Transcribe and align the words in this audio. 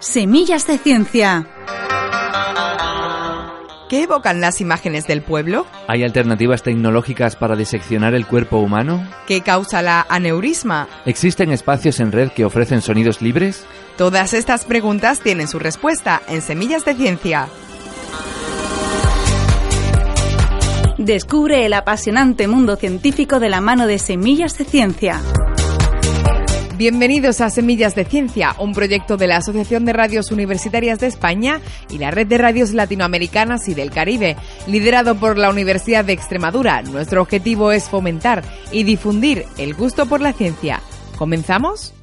Semillas 0.00 0.66
de 0.66 0.78
ciencia. 0.78 1.46
¿Qué 3.88 4.02
evocan 4.02 4.40
las 4.40 4.60
imágenes 4.60 5.06
del 5.06 5.22
pueblo? 5.22 5.66
¿Hay 5.88 6.02
alternativas 6.02 6.62
tecnológicas 6.62 7.36
para 7.36 7.54
diseccionar 7.54 8.14
el 8.14 8.26
cuerpo 8.26 8.58
humano? 8.58 9.06
¿Qué 9.26 9.42
causa 9.42 9.82
la 9.82 10.06
aneurisma? 10.08 10.88
¿Existen 11.04 11.52
espacios 11.52 12.00
en 12.00 12.10
red 12.10 12.30
que 12.30 12.44
ofrecen 12.44 12.80
sonidos 12.80 13.22
libres? 13.22 13.64
Todas 13.96 14.34
estas 14.34 14.64
preguntas 14.64 15.20
tienen 15.20 15.48
su 15.48 15.58
respuesta 15.58 16.22
en 16.28 16.42
Semillas 16.42 16.84
de 16.84 16.94
Ciencia. 16.94 17.48
Descubre 20.98 21.66
el 21.66 21.72
apasionante 21.74 22.48
mundo 22.48 22.76
científico 22.76 23.40
de 23.40 23.48
la 23.48 23.60
mano 23.60 23.86
de 23.86 23.98
Semillas 23.98 24.56
de 24.58 24.64
Ciencia. 24.64 25.20
Bienvenidos 26.76 27.40
a 27.40 27.50
Semillas 27.50 27.94
de 27.94 28.04
Ciencia, 28.04 28.56
un 28.58 28.72
proyecto 28.72 29.16
de 29.16 29.28
la 29.28 29.36
Asociación 29.36 29.84
de 29.84 29.92
Radios 29.92 30.32
Universitarias 30.32 30.98
de 30.98 31.06
España 31.06 31.60
y 31.88 31.98
la 31.98 32.10
Red 32.10 32.26
de 32.26 32.36
Radios 32.36 32.72
Latinoamericanas 32.72 33.68
y 33.68 33.74
del 33.74 33.92
Caribe, 33.92 34.36
liderado 34.66 35.14
por 35.14 35.38
la 35.38 35.50
Universidad 35.50 36.04
de 36.04 36.14
Extremadura. 36.14 36.82
Nuestro 36.82 37.22
objetivo 37.22 37.70
es 37.70 37.88
fomentar 37.88 38.42
y 38.72 38.82
difundir 38.82 39.44
el 39.56 39.74
gusto 39.74 40.06
por 40.06 40.20
la 40.20 40.32
ciencia. 40.32 40.80
¿Comenzamos? 41.16 41.93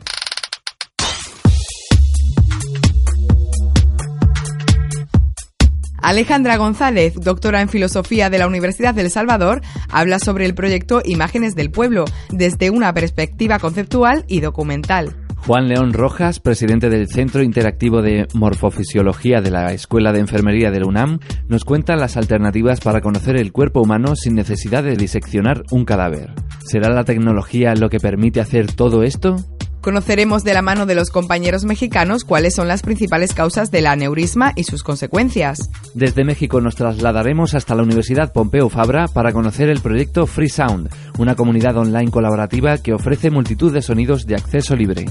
Alejandra 6.01 6.57
González, 6.57 7.15
doctora 7.15 7.61
en 7.61 7.69
Filosofía 7.69 8.29
de 8.29 8.39
la 8.39 8.47
Universidad 8.47 8.93
del 8.93 9.11
Salvador, 9.11 9.61
habla 9.89 10.19
sobre 10.19 10.45
el 10.45 10.55
proyecto 10.55 11.01
Imágenes 11.05 11.55
del 11.55 11.71
Pueblo, 11.71 12.05
desde 12.31 12.69
una 12.69 12.93
perspectiva 12.93 13.59
conceptual 13.59 14.25
y 14.27 14.39
documental. 14.39 15.15
Juan 15.45 15.67
León 15.67 15.93
Rojas, 15.93 16.39
presidente 16.39 16.89
del 16.89 17.07
Centro 17.07 17.41
Interactivo 17.41 18.03
de 18.03 18.27
Morfofisiología 18.35 19.41
de 19.41 19.49
la 19.49 19.73
Escuela 19.73 20.11
de 20.11 20.19
Enfermería 20.19 20.69
de 20.69 20.83
UNAM, 20.83 21.19
nos 21.47 21.65
cuenta 21.65 21.95
las 21.95 22.15
alternativas 22.15 22.79
para 22.79 23.01
conocer 23.01 23.37
el 23.37 23.51
cuerpo 23.51 23.81
humano 23.81 24.15
sin 24.15 24.35
necesidad 24.35 24.83
de 24.83 24.95
diseccionar 24.95 25.63
un 25.71 25.83
cadáver. 25.83 26.31
¿Será 26.63 26.89
la 26.89 27.05
tecnología 27.05 27.73
lo 27.73 27.89
que 27.89 27.99
permite 27.99 28.39
hacer 28.39 28.71
todo 28.71 29.01
esto? 29.01 29.37
Conoceremos 29.81 30.43
de 30.43 30.53
la 30.53 30.61
mano 30.61 30.85
de 30.85 30.93
los 30.93 31.09
compañeros 31.09 31.65
mexicanos 31.65 32.23
cuáles 32.23 32.53
son 32.53 32.67
las 32.67 32.83
principales 32.83 33.33
causas 33.33 33.71
del 33.71 33.87
aneurisma 33.87 34.53
y 34.55 34.63
sus 34.63 34.83
consecuencias. 34.83 35.71
Desde 35.95 36.23
México 36.23 36.61
nos 36.61 36.75
trasladaremos 36.75 37.55
hasta 37.55 37.73
la 37.73 37.81
Universidad 37.81 38.31
Pompeu 38.31 38.69
Fabra 38.69 39.07
para 39.07 39.33
conocer 39.33 39.69
el 39.69 39.81
proyecto 39.81 40.27
Free 40.27 40.49
Sound, 40.49 40.89
una 41.17 41.35
comunidad 41.35 41.77
online 41.77 42.11
colaborativa 42.11 42.77
que 42.77 42.93
ofrece 42.93 43.31
multitud 43.31 43.73
de 43.73 43.81
sonidos 43.81 44.27
de 44.27 44.35
acceso 44.35 44.75
libre. 44.75 45.05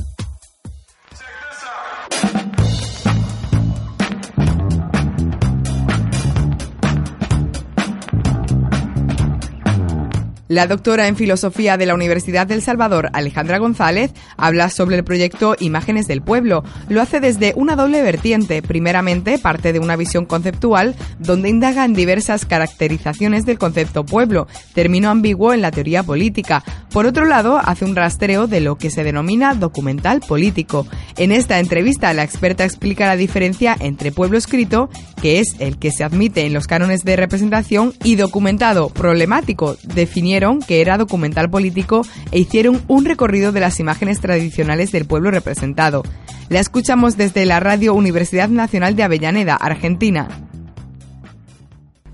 La 10.50 10.66
doctora 10.66 11.06
en 11.06 11.14
filosofía 11.14 11.76
de 11.76 11.86
la 11.86 11.94
Universidad 11.94 12.44
del 12.44 12.60
Salvador, 12.60 13.08
Alejandra 13.12 13.58
González, 13.58 14.10
habla 14.36 14.68
sobre 14.68 14.96
el 14.96 15.04
proyecto 15.04 15.54
Imágenes 15.60 16.08
del 16.08 16.22
Pueblo. 16.22 16.64
Lo 16.88 17.00
hace 17.00 17.20
desde 17.20 17.52
una 17.54 17.76
doble 17.76 18.02
vertiente. 18.02 18.60
Primeramente, 18.60 19.38
parte 19.38 19.72
de 19.72 19.78
una 19.78 19.94
visión 19.94 20.26
conceptual 20.26 20.96
donde 21.20 21.50
indaga 21.50 21.84
en 21.84 21.94
diversas 21.94 22.46
caracterizaciones 22.46 23.46
del 23.46 23.60
concepto 23.60 24.04
pueblo, 24.04 24.48
término 24.74 25.08
ambiguo 25.08 25.52
en 25.52 25.62
la 25.62 25.70
teoría 25.70 26.02
política. 26.02 26.64
Por 26.92 27.06
otro 27.06 27.26
lado, 27.26 27.58
hace 27.58 27.84
un 27.84 27.94
rastreo 27.94 28.48
de 28.48 28.58
lo 28.58 28.76
que 28.76 28.90
se 28.90 29.04
denomina 29.04 29.54
documental 29.54 30.18
político. 30.18 30.84
En 31.16 31.30
esta 31.30 31.60
entrevista, 31.60 32.12
la 32.12 32.24
experta 32.24 32.64
explica 32.64 33.06
la 33.06 33.14
diferencia 33.14 33.76
entre 33.78 34.10
pueblo 34.10 34.36
escrito, 34.36 34.90
que 35.22 35.38
es 35.38 35.54
el 35.60 35.78
que 35.78 35.92
se 35.92 36.02
admite 36.02 36.44
en 36.44 36.54
los 36.54 36.66
cánones 36.66 37.04
de 37.04 37.14
representación, 37.14 37.94
y 38.02 38.16
documentado 38.16 38.88
problemático, 38.88 39.76
que 40.66 40.80
era 40.80 40.96
documental 40.96 41.50
político 41.50 42.02
e 42.32 42.38
hicieron 42.38 42.80
un 42.88 43.04
recorrido 43.04 43.52
de 43.52 43.60
las 43.60 43.78
imágenes 43.78 44.20
tradicionales 44.20 44.90
del 44.90 45.04
pueblo 45.04 45.30
representado. 45.30 46.02
La 46.48 46.60
escuchamos 46.60 47.16
desde 47.16 47.44
la 47.44 47.60
Radio 47.60 47.92
Universidad 47.94 48.48
Nacional 48.48 48.96
de 48.96 49.02
Avellaneda, 49.02 49.54
Argentina. 49.54 50.28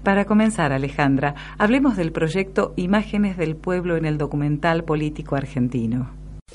Para 0.03 0.25
comenzar, 0.25 0.73
Alejandra, 0.73 1.35
hablemos 1.57 1.97
del 1.97 2.13
proyecto 2.13 2.75
Imágenes 2.77 3.37
del 3.37 3.57
Pueblo 3.57 3.97
en 3.97 4.05
el 4.05 4.19
documental 4.19 4.85
político 4.85 5.37
argentino. 5.37 6.11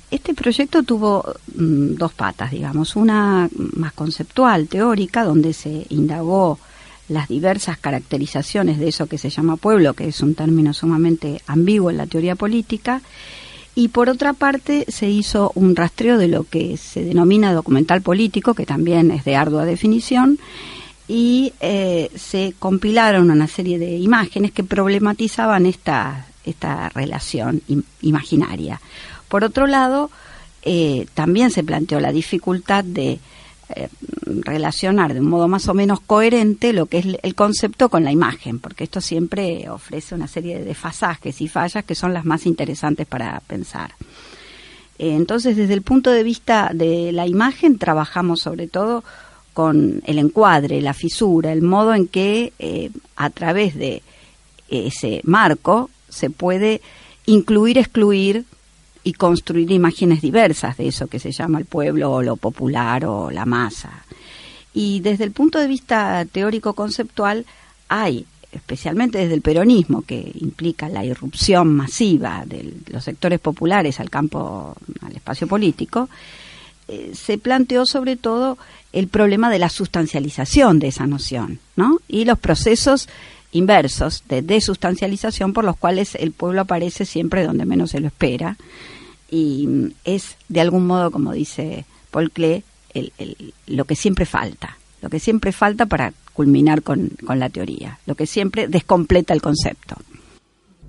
Este 0.09 0.33
proyecto 0.33 0.83
tuvo 0.83 1.23
mm, 1.55 1.95
dos 1.95 2.13
patas, 2.13 2.51
digamos, 2.51 2.95
una 2.97 3.49
más 3.77 3.93
conceptual, 3.93 4.67
teórica, 4.67 5.23
donde 5.23 5.53
se 5.53 5.85
indagó 5.89 6.59
las 7.11 7.27
diversas 7.27 7.77
caracterizaciones 7.77 8.79
de 8.79 8.87
eso 8.87 9.07
que 9.07 9.17
se 9.17 9.29
llama 9.29 9.57
pueblo, 9.57 9.93
que 9.93 10.07
es 10.07 10.21
un 10.21 10.33
término 10.33 10.73
sumamente 10.73 11.41
ambiguo 11.45 11.89
en 11.89 11.97
la 11.97 12.07
teoría 12.07 12.35
política, 12.35 13.01
y 13.75 13.89
por 13.89 14.09
otra 14.09 14.33
parte 14.33 14.85
se 14.89 15.09
hizo 15.09 15.51
un 15.55 15.75
rastreo 15.75 16.17
de 16.17 16.27
lo 16.27 16.43
que 16.43 16.77
se 16.77 17.03
denomina 17.03 17.53
documental 17.53 18.01
político, 18.01 18.53
que 18.53 18.65
también 18.65 19.11
es 19.11 19.23
de 19.23 19.35
ardua 19.35 19.65
definición, 19.65 20.39
y 21.07 21.53
eh, 21.59 22.09
se 22.15 22.53
compilaron 22.57 23.31
una 23.31 23.47
serie 23.47 23.77
de 23.77 23.97
imágenes 23.97 24.51
que 24.51 24.63
problematizaban 24.63 25.65
esta, 25.65 26.27
esta 26.45 26.89
relación 26.89 27.61
imaginaria. 28.01 28.79
Por 29.27 29.43
otro 29.43 29.67
lado, 29.67 30.09
eh, 30.63 31.07
también 31.13 31.51
se 31.51 31.63
planteó 31.63 31.99
la 31.99 32.11
dificultad 32.11 32.83
de 32.83 33.19
eh, 33.75 33.89
relacionar 34.25 35.13
de 35.13 35.19
un 35.19 35.27
modo 35.27 35.47
más 35.47 35.67
o 35.67 35.73
menos 35.73 35.99
coherente 35.99 36.73
lo 36.73 36.85
que 36.85 36.99
es 36.99 37.05
el 37.21 37.35
concepto 37.35 37.89
con 37.89 38.03
la 38.03 38.11
imagen, 38.11 38.59
porque 38.59 38.83
esto 38.83 39.01
siempre 39.01 39.69
ofrece 39.69 40.15
una 40.15 40.27
serie 40.27 40.59
de 40.59 40.65
desfasajes 40.65 41.41
y 41.41 41.47
fallas 41.47 41.83
que 41.83 41.95
son 41.95 42.13
las 42.13 42.25
más 42.25 42.45
interesantes 42.45 43.07
para 43.07 43.39
pensar. 43.41 43.93
Eh, 44.99 45.15
entonces, 45.15 45.57
desde 45.57 45.73
el 45.73 45.81
punto 45.81 46.11
de 46.11 46.23
vista 46.23 46.71
de 46.73 47.11
la 47.11 47.27
imagen, 47.27 47.77
trabajamos 47.77 48.41
sobre 48.41 48.67
todo 48.67 49.03
con 49.53 50.01
el 50.05 50.19
encuadre, 50.19 50.81
la 50.81 50.93
fisura, 50.93 51.51
el 51.51 51.61
modo 51.61 51.93
en 51.93 52.07
que 52.07 52.53
eh, 52.59 52.91
a 53.15 53.29
través 53.29 53.75
de 53.75 54.01
ese 54.69 55.21
marco 55.23 55.89
se 56.07 56.29
puede 56.29 56.81
incluir, 57.25 57.77
excluir, 57.77 58.45
y 59.03 59.13
construir 59.13 59.71
imágenes 59.71 60.21
diversas 60.21 60.77
de 60.77 60.87
eso 60.87 61.07
que 61.07 61.19
se 61.19 61.31
llama 61.31 61.59
el 61.59 61.65
pueblo 61.65 62.11
o 62.11 62.21
lo 62.21 62.35
popular 62.35 63.05
o 63.05 63.31
la 63.31 63.45
masa. 63.45 64.03
Y 64.73 64.99
desde 65.01 65.23
el 65.23 65.31
punto 65.31 65.59
de 65.59 65.67
vista 65.67 66.25
teórico-conceptual 66.25 67.45
hay, 67.89 68.25
especialmente 68.51 69.17
desde 69.17 69.33
el 69.33 69.41
peronismo, 69.41 70.03
que 70.03 70.31
implica 70.35 70.87
la 70.87 71.03
irrupción 71.03 71.75
masiva 71.75 72.43
de 72.45 72.73
los 72.87 73.03
sectores 73.03 73.39
populares 73.39 73.99
al 73.99 74.09
campo, 74.09 74.75
al 75.01 75.15
espacio 75.15 75.47
político, 75.47 76.09
eh, 76.87 77.11
se 77.13 77.37
planteó 77.37 77.85
sobre 77.85 78.15
todo 78.15 78.57
el 78.93 79.07
problema 79.07 79.49
de 79.49 79.59
la 79.59 79.69
sustancialización 79.69 80.79
de 80.79 80.89
esa 80.89 81.07
noción, 81.07 81.59
¿no? 81.75 81.99
Y 82.07 82.25
los 82.25 82.37
procesos 82.39 83.07
inversos 83.51 84.23
de 84.27 84.41
desustancialización 84.41 85.53
por 85.53 85.65
los 85.65 85.77
cuales 85.77 86.15
el 86.15 86.31
pueblo 86.31 86.61
aparece 86.61 87.05
siempre 87.05 87.43
donde 87.43 87.65
menos 87.65 87.91
se 87.91 87.99
lo 87.99 88.07
espera 88.07 88.57
y 89.29 89.93
es 90.03 90.37
de 90.49 90.61
algún 90.61 90.85
modo, 90.85 91.09
como 91.11 91.31
dice 91.31 91.85
Paul 92.11 92.31
Klee, 92.31 92.63
el, 92.93 93.53
lo 93.67 93.85
que 93.85 93.95
siempre 93.95 94.25
falta, 94.25 94.77
lo 95.01 95.09
que 95.09 95.19
siempre 95.19 95.51
falta 95.53 95.85
para 95.85 96.13
culminar 96.33 96.83
con, 96.83 97.11
con 97.25 97.39
la 97.39 97.49
teoría, 97.49 97.99
lo 98.05 98.15
que 98.15 98.27
siempre 98.27 98.67
descompleta 98.67 99.33
el 99.33 99.41
concepto. 99.41 99.95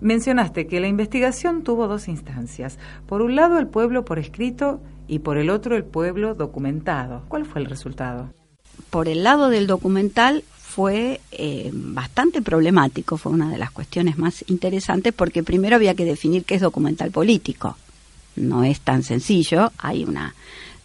Mencionaste 0.01 0.67
que 0.67 0.81
la 0.81 0.89
investigación 0.89 1.63
tuvo 1.63 1.87
dos 1.87 2.09
instancias. 2.09 2.77
Por 3.07 3.23
un 3.23 3.37
lado, 3.37 3.61
el 3.61 3.69
pueblo 3.69 4.05
por 4.05 4.19
escrito 4.19 4.81
y 5.07 5.21
por 5.21 5.39
el 5.39 5.49
otro, 5.49 5.77
el 5.77 5.85
pueblo 5.85 6.35
documentado. 6.35 7.23
¿Cuál 7.29 7.47
fue 7.47 7.61
el 7.61 7.69
resultado? 7.69 8.33
Por 8.91 9.07
el 9.07 9.23
lado 9.23 9.49
del 9.49 9.69
documental 9.69 10.43
fue 10.75 11.21
eh, 11.33 11.69
bastante 11.71 12.41
problemático, 12.41 13.19
fue 13.19 13.31
una 13.31 13.51
de 13.51 13.59
las 13.59 13.71
cuestiones 13.71 14.17
más 14.17 14.43
interesantes 14.49 15.13
porque 15.13 15.43
primero 15.43 15.77
había 15.77 15.95
que 15.95 16.07
definir 16.07 16.45
qué 16.45 16.55
es 16.55 16.63
documental 16.63 17.11
político. 17.11 17.77
no 18.37 18.65
es 18.65 18.81
tan 18.81 19.03
sencillo, 19.03 19.71
hay 19.77 20.05
una 20.05 20.35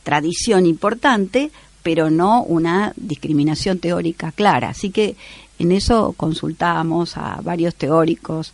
tradición 0.04 0.66
importante, 0.66 1.52
pero 1.84 2.10
no 2.10 2.44
una 2.44 2.92
discriminación 2.98 3.80
teórica 3.80 4.34
clara. 4.34 4.70
Así 4.70 4.90
que 4.90 5.16
en 5.58 5.72
eso 5.72 6.14
consultamos 6.18 7.16
a 7.16 7.40
varios 7.42 7.74
teóricos 7.76 8.52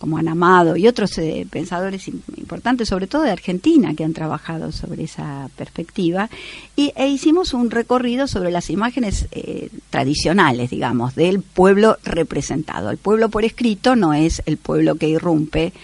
como 0.00 0.16
han 0.16 0.28
Amado 0.28 0.76
y 0.76 0.88
otros 0.88 1.18
eh, 1.18 1.46
pensadores 1.50 2.08
importantes, 2.08 2.88
sobre 2.88 3.06
todo 3.06 3.22
de 3.22 3.30
Argentina, 3.30 3.94
que 3.94 4.02
han 4.02 4.14
trabajado 4.14 4.72
sobre 4.72 5.04
esa 5.04 5.50
perspectiva, 5.56 6.30
y, 6.74 6.92
e 6.96 7.08
hicimos 7.08 7.52
un 7.52 7.70
recorrido 7.70 8.26
sobre 8.26 8.50
las 8.50 8.70
imágenes 8.70 9.28
eh, 9.30 9.68
tradicionales, 9.90 10.70
digamos, 10.70 11.14
del 11.14 11.42
pueblo 11.42 11.98
representado. 12.02 12.90
El 12.90 12.96
pueblo 12.96 13.28
por 13.28 13.44
escrito 13.44 13.94
no 13.94 14.14
es 14.14 14.42
el 14.46 14.56
pueblo 14.56 14.94
que 14.94 15.10
irrumpe, 15.10 15.74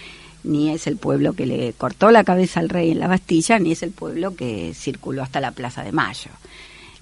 ni 0.44 0.70
es 0.70 0.86
el 0.86 0.96
pueblo 0.96 1.34
que 1.34 1.44
le 1.44 1.74
cortó 1.74 2.10
la 2.10 2.24
cabeza 2.24 2.60
al 2.60 2.70
rey 2.70 2.92
en 2.92 3.00
la 3.00 3.08
Bastilla, 3.08 3.58
ni 3.58 3.72
es 3.72 3.82
el 3.82 3.90
pueblo 3.90 4.34
que 4.34 4.72
circuló 4.74 5.22
hasta 5.22 5.42
la 5.42 5.50
Plaza 5.50 5.82
de 5.82 5.92
Mayo. 5.92 6.30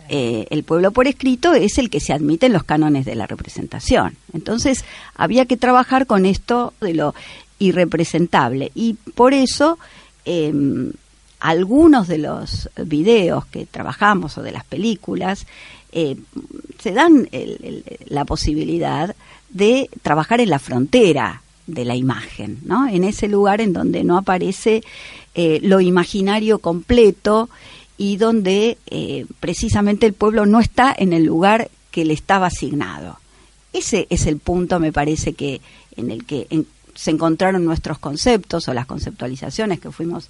Eh, 0.09 0.47
el 0.51 0.65
pueblo 0.65 0.91
por 0.91 1.07
escrito 1.07 1.55
es 1.55 1.79
el 1.79 1.89
que 1.89 2.01
se 2.01 2.13
admite 2.13 2.47
en 2.47 2.53
los 2.53 2.65
cánones 2.65 3.05
de 3.05 3.15
la 3.15 3.27
representación. 3.27 4.17
Entonces, 4.33 4.85
había 5.15 5.47
que 5.47 5.57
trabajar 5.57 6.07
con 6.07 6.27
esto 6.27 6.75
de 6.81 6.95
lo 6.95 7.15
irrepresentable 7.59 8.71
y 8.75 8.95
por 9.15 9.33
eso 9.33 9.79
em, 10.25 10.93
algunos 11.41 12.09
de 12.09 12.19
los 12.19 12.69
videos 12.85 13.47
que 13.47 13.67
trabajamos 13.67 14.37
o 14.37 14.43
de 14.43 14.53
las 14.53 14.65
películas 14.65 15.47
eh, 15.93 16.17
se 16.79 16.93
dan 16.93 17.29
la 18.07 18.25
posibilidad 18.25 19.15
de 19.51 19.89
trabajar 20.03 20.41
en 20.41 20.51
la 20.51 20.59
frontera 20.59 21.43
de 21.67 21.85
la 21.85 21.97
imagen, 21.97 22.59
¿no? 22.65 22.89
En 22.89 23.05
ese 23.05 23.29
lugar 23.29 23.61
en 23.61 23.73
donde 23.73 24.05
no 24.05 24.19
aparece 24.19 24.83
eh, 25.35 25.61
lo 25.63 25.81
imaginario 25.81 26.59
completo 26.59 27.49
y 27.97 28.17
donde 28.17 28.79
eh, 28.87 29.27
precisamente 29.41 30.07
el 30.07 30.13
pueblo 30.13 30.47
no 30.47 30.61
está 30.61 30.95
en 30.97 31.13
el 31.13 31.25
lugar 31.25 31.71
que 31.91 32.05
le 32.05 32.15
estaba 32.15 32.47
asignado. 32.47 33.19
Ese 33.73 34.07
es 34.11 34.27
el 34.27 34.39
punto, 34.39 34.81
me 34.81 34.93
parece, 34.93 35.35
que 35.35 35.61
en 35.97 36.11
el 36.11 36.25
que 36.25 36.47
se 36.95 37.11
encontraron 37.11 37.65
nuestros 37.65 37.99
conceptos 37.99 38.69
o 38.69 38.75
las 38.75 38.87
conceptualizaciones 38.87 39.81
que 39.81 39.91
fuimos 39.91 40.29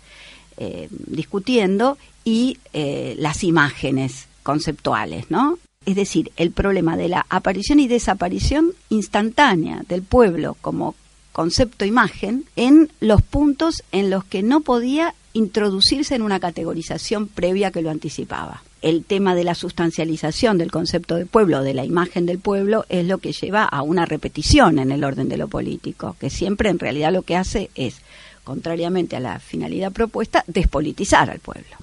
eh, 0.56 0.88
discutiendo 0.90 1.98
y 2.24 2.58
eh, 2.72 3.14
las 3.18 3.44
imágenes 3.44 4.28
conceptuales, 4.42 5.30
¿no? 5.30 5.58
Es 5.84 5.96
decir, 5.96 6.32
el 6.36 6.50
problema 6.52 6.96
de 6.96 7.08
la 7.08 7.26
aparición 7.28 7.80
y 7.80 7.88
desaparición 7.88 8.72
instantánea 8.88 9.82
del 9.88 10.02
pueblo 10.02 10.56
como 10.60 10.94
concepto 11.32 11.84
imagen 11.84 12.44
en 12.56 12.90
los 13.00 13.20
puntos 13.20 13.82
en 13.92 14.08
los 14.08 14.24
que 14.24 14.42
no 14.42 14.60
podía 14.60 15.14
introducirse 15.34 16.14
en 16.14 16.22
una 16.22 16.40
categorización 16.40 17.28
previa 17.28 17.70
que 17.70 17.82
lo 17.82 17.90
anticipaba. 17.90 18.62
El 18.80 19.04
tema 19.04 19.34
de 19.34 19.44
la 19.44 19.54
sustancialización 19.54 20.58
del 20.58 20.70
concepto 20.70 21.16
de 21.16 21.26
pueblo, 21.26 21.62
de 21.62 21.74
la 21.74 21.84
imagen 21.84 22.24
del 22.24 22.38
pueblo, 22.38 22.86
es 22.88 23.06
lo 23.06 23.18
que 23.18 23.32
lleva 23.32 23.64
a 23.64 23.82
una 23.82 24.06
repetición 24.06 24.78
en 24.78 24.92
el 24.92 25.04
orden 25.04 25.28
de 25.28 25.36
lo 25.36 25.48
político, 25.48 26.16
que 26.18 26.30
siempre 26.30 26.70
en 26.70 26.78
realidad 26.78 27.12
lo 27.12 27.22
que 27.22 27.36
hace 27.36 27.70
es, 27.74 27.96
contrariamente 28.44 29.16
a 29.16 29.20
la 29.20 29.40
finalidad 29.40 29.92
propuesta, 29.92 30.44
despolitizar 30.46 31.30
al 31.30 31.40
pueblo 31.40 31.76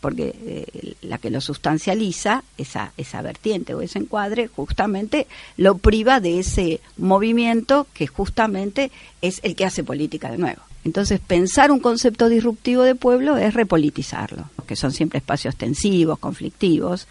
porque 0.00 0.34
eh, 0.46 0.94
la 1.02 1.18
que 1.18 1.30
lo 1.30 1.40
sustancializa, 1.40 2.42
esa, 2.56 2.92
esa 2.96 3.22
vertiente 3.22 3.74
o 3.74 3.82
ese 3.82 3.98
encuadre, 3.98 4.48
justamente 4.48 5.26
lo 5.56 5.76
priva 5.76 6.20
de 6.20 6.38
ese 6.38 6.80
movimiento 6.96 7.86
que 7.92 8.06
justamente 8.06 8.90
es 9.20 9.40
el 9.42 9.54
que 9.54 9.66
hace 9.66 9.84
política 9.84 10.30
de 10.30 10.38
nuevo. 10.38 10.62
Entonces, 10.84 11.20
pensar 11.20 11.70
un 11.70 11.80
concepto 11.80 12.28
disruptivo 12.28 12.82
de 12.82 12.94
pueblo 12.94 13.36
es 13.36 13.54
repolitizarlo, 13.54 14.44
que 14.66 14.76
son 14.76 14.92
siempre 14.92 15.18
espacios 15.18 15.56
tensivos, 15.56 16.18
conflictivos. 16.18 17.06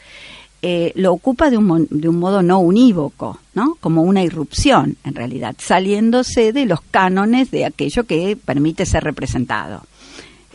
Eh, 0.61 0.91
lo 0.95 1.13
ocupa 1.13 1.49
de 1.49 1.57
un, 1.57 1.87
de 1.89 2.09
un 2.09 2.19
modo 2.19 2.41
no 2.41 2.59
unívoco, 2.59 3.39
¿no? 3.53 3.75
como 3.79 4.01
una 4.01 4.23
irrupción, 4.23 4.97
en 5.05 5.15
realidad, 5.15 5.55
saliéndose 5.57 6.51
de 6.51 6.65
los 6.65 6.81
cánones 6.81 7.51
de 7.51 7.65
aquello 7.65 8.03
que 8.05 8.35
permite 8.35 8.85
ser 8.85 9.03
representado. 9.03 9.83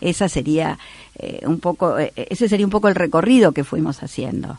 Esa 0.00 0.28
sería 0.28 0.78
eh, 1.16 1.40
un 1.46 1.60
poco, 1.60 1.98
eh, 1.98 2.12
ese 2.16 2.48
sería 2.48 2.66
un 2.66 2.70
poco 2.70 2.88
el 2.88 2.96
recorrido 2.96 3.52
que 3.52 3.64
fuimos 3.64 4.02
haciendo. 4.02 4.58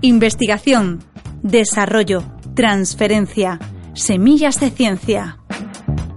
Investigación, 0.00 1.02
desarrollo, 1.42 2.22
transferencia 2.54 3.58
Semillas 3.94 4.58
de 4.58 4.70
Ciencia. 4.70 5.38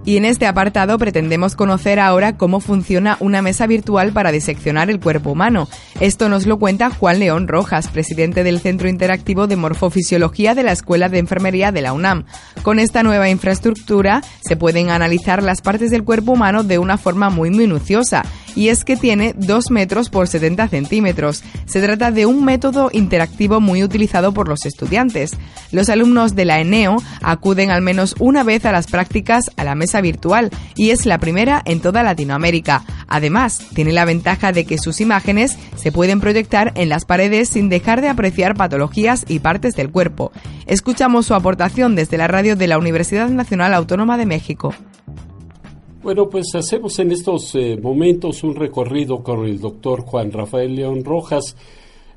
Y 0.04 0.16
en 0.16 0.24
este 0.24 0.46
apartado 0.46 0.98
pretendemos 0.98 1.54
conocer 1.54 2.00
ahora 2.00 2.36
cómo 2.36 2.60
funciona 2.60 3.18
una 3.20 3.42
mesa 3.42 3.66
virtual 3.66 4.12
para 4.12 4.32
diseccionar 4.32 4.88
el 4.88 5.00
cuerpo 5.00 5.32
humano. 5.32 5.68
Esto 6.00 6.30
nos 6.30 6.46
lo 6.46 6.58
cuenta 6.58 6.88
Juan 6.88 7.20
León 7.20 7.46
Rojas, 7.46 7.88
presidente 7.88 8.42
del 8.42 8.58
Centro 8.58 8.88
Interactivo 8.88 9.46
de 9.46 9.56
Morfofisiología 9.56 10.54
de 10.54 10.62
la 10.62 10.72
Escuela 10.72 11.10
de 11.10 11.18
Enfermería 11.18 11.72
de 11.72 11.82
la 11.82 11.92
UNAM. 11.92 12.24
Con 12.62 12.78
esta 12.78 13.02
nueva 13.02 13.28
infraestructura 13.28 14.22
se 14.40 14.56
pueden 14.56 14.88
analizar 14.88 15.42
las 15.42 15.60
partes 15.60 15.90
del 15.90 16.04
cuerpo 16.04 16.32
humano 16.32 16.64
de 16.64 16.78
una 16.78 16.96
forma 16.96 17.28
muy 17.28 17.50
minuciosa 17.50 18.24
y 18.58 18.70
es 18.70 18.84
que 18.84 18.96
tiene 18.96 19.34
2 19.36 19.70
metros 19.70 20.10
por 20.10 20.26
70 20.26 20.66
centímetros. 20.66 21.44
Se 21.66 21.80
trata 21.80 22.10
de 22.10 22.26
un 22.26 22.44
método 22.44 22.90
interactivo 22.92 23.60
muy 23.60 23.84
utilizado 23.84 24.34
por 24.34 24.48
los 24.48 24.66
estudiantes. 24.66 25.36
Los 25.70 25.88
alumnos 25.88 26.34
de 26.34 26.44
la 26.44 26.58
ENEO 26.58 26.96
acuden 27.22 27.70
al 27.70 27.82
menos 27.82 28.16
una 28.18 28.42
vez 28.42 28.66
a 28.66 28.72
las 28.72 28.88
prácticas 28.88 29.52
a 29.56 29.62
la 29.62 29.76
mesa 29.76 30.00
virtual 30.00 30.50
y 30.74 30.90
es 30.90 31.06
la 31.06 31.18
primera 31.18 31.62
en 31.66 31.80
toda 31.80 32.02
Latinoamérica. 32.02 32.82
Además, 33.06 33.62
tiene 33.74 33.92
la 33.92 34.04
ventaja 34.04 34.50
de 34.50 34.64
que 34.64 34.78
sus 34.78 35.00
imágenes 35.00 35.56
se 35.76 35.92
pueden 35.92 36.20
proyectar 36.20 36.72
en 36.74 36.88
las 36.88 37.04
paredes 37.04 37.50
sin 37.50 37.68
dejar 37.68 38.00
de 38.00 38.08
apreciar 38.08 38.56
patologías 38.56 39.24
y 39.28 39.38
partes 39.38 39.76
del 39.76 39.92
cuerpo. 39.92 40.32
Escuchamos 40.66 41.26
su 41.26 41.34
aportación 41.34 41.94
desde 41.94 42.18
la 42.18 42.26
radio 42.26 42.56
de 42.56 42.66
la 42.66 42.78
Universidad 42.78 43.28
Nacional 43.28 43.72
Autónoma 43.72 44.18
de 44.18 44.26
México. 44.26 44.74
Bueno, 46.00 46.28
pues 46.28 46.54
hacemos 46.54 46.96
en 47.00 47.10
estos 47.10 47.56
eh, 47.56 47.76
momentos 47.76 48.44
un 48.44 48.54
recorrido 48.54 49.20
con 49.20 49.44
el 49.44 49.58
doctor 49.58 50.02
Juan 50.02 50.30
Rafael 50.30 50.72
León 50.72 51.02
Rojas, 51.04 51.56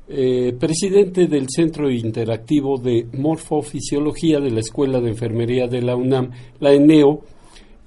eh, 0.08 0.54
presidente 0.56 1.26
del 1.26 1.48
Centro 1.48 1.90
Interactivo 1.90 2.78
de 2.78 3.08
Morfofisiología 3.12 4.38
de 4.38 4.52
la 4.52 4.60
Escuela 4.60 5.00
de 5.00 5.08
Enfermería 5.08 5.66
de 5.66 5.82
la 5.82 5.96
UNAM, 5.96 6.30
la 6.60 6.72
ENEO, 6.72 7.22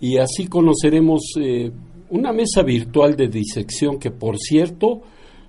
y 0.01 0.17
así 0.17 0.47
conoceremos 0.47 1.21
eh, 1.39 1.71
una 2.09 2.33
mesa 2.33 2.61
virtual 2.61 3.15
de 3.15 3.29
disección 3.29 3.97
que, 3.97 4.11
por 4.11 4.37
cierto, 4.37 5.01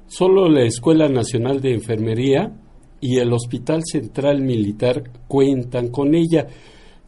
solo 0.07 0.49
la 0.49 0.63
Escuela 0.63 1.09
Nacional 1.09 1.61
de 1.61 1.75
Enfermería 1.75 2.53
y 3.01 3.19
el 3.19 3.33
Hospital 3.33 3.83
Central 3.85 4.43
Militar 4.43 5.11
cuentan 5.27 5.89
con 5.89 6.15
ella. 6.15 6.47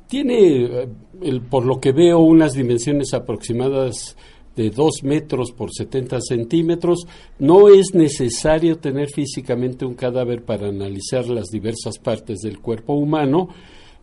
Tiene, 0.08 0.64
eh, 0.64 1.40
por 1.48 1.64
lo 1.64 1.80
que 1.80 1.92
veo, 1.92 2.18
unas 2.18 2.54
dimensiones 2.54 3.14
aproximadas 3.14 4.16
de 4.56 4.70
2 4.70 5.04
metros 5.04 5.52
por 5.52 5.72
70 5.72 6.20
centímetros. 6.20 7.06
No 7.38 7.68
es 7.68 7.94
necesario 7.94 8.78
tener 8.78 9.08
físicamente 9.08 9.84
un 9.84 9.94
cadáver 9.94 10.42
para 10.44 10.68
analizar 10.68 11.28
las 11.28 11.46
diversas 11.48 11.98
partes 11.98 12.40
del 12.40 12.58
cuerpo 12.58 12.94
humano 12.94 13.48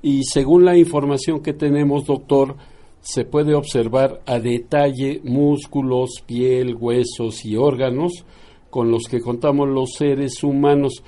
y 0.01 0.23
según 0.23 0.63
la 0.65 0.77
información 0.77 1.41
que 1.41 1.53
tenemos, 1.53 2.05
doctor, 2.05 2.55
se 3.01 3.25
puede 3.25 3.53
observar 3.53 4.21
a 4.25 4.39
detalle 4.39 5.19
músculos, 5.23 6.23
piel, 6.25 6.75
huesos 6.75 7.43
y 7.43 7.55
órganos 7.55 8.23
con 8.69 8.91
los 8.91 9.03
que 9.09 9.21
contamos 9.21 9.67
los 9.67 9.93
seres 9.97 10.43
humanos. 10.43 11.03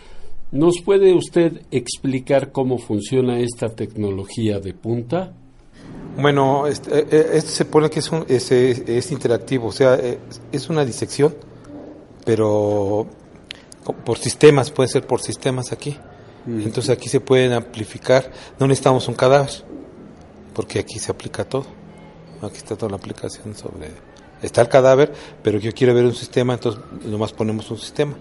¿Nos 0.51 0.81
puede 0.83 1.13
usted 1.13 1.61
explicar 1.71 2.51
cómo 2.53 2.77
funciona 2.77 3.39
esta 3.39 3.67
tecnología 3.69 4.59
de 4.59 4.73
punta? 4.73 5.33
Bueno, 6.19 6.67
este, 6.67 6.99
eh, 6.99 7.07
eh, 7.33 7.41
se 7.41 7.65
pone 7.65 7.89
que 7.89 7.99
es, 7.99 8.11
un, 8.11 8.25
es, 8.29 8.51
es, 8.51 9.11
interactivo, 9.11 9.67
o 9.67 9.71
sea, 9.71 9.95
eh, 9.95 10.19
es 10.51 10.69
una 10.69 10.85
disección, 10.85 11.35
pero 12.25 13.07
por 14.05 14.17
sistemas, 14.17 14.71
puede 14.71 14.89
ser 14.89 15.05
por 15.05 15.21
sistemas 15.21 15.71
aquí. 15.71 15.97
Entonces 16.47 16.91
aquí 16.91 17.09
se 17.09 17.19
pueden 17.19 17.51
amplificar, 17.51 18.31
no 18.57 18.67
necesitamos 18.67 19.09
un 19.09 19.15
cadáver, 19.15 19.51
porque 20.53 20.79
aquí 20.79 20.97
se 20.97 21.11
aplica 21.11 21.43
todo. 21.43 21.65
Aquí 22.41 22.55
está 22.55 22.77
toda 22.77 22.91
la 22.91 22.95
aplicación 22.95 23.53
sobre... 23.53 23.91
Está 24.41 24.61
el 24.61 24.69
cadáver, 24.69 25.11
pero 25.43 25.59
yo 25.59 25.73
quiero 25.73 25.93
ver 25.93 26.05
un 26.05 26.15
sistema, 26.15 26.53
entonces 26.53 26.81
nomás 27.03 27.33
ponemos 27.33 27.69
un 27.69 27.77
sistema. 27.77 28.15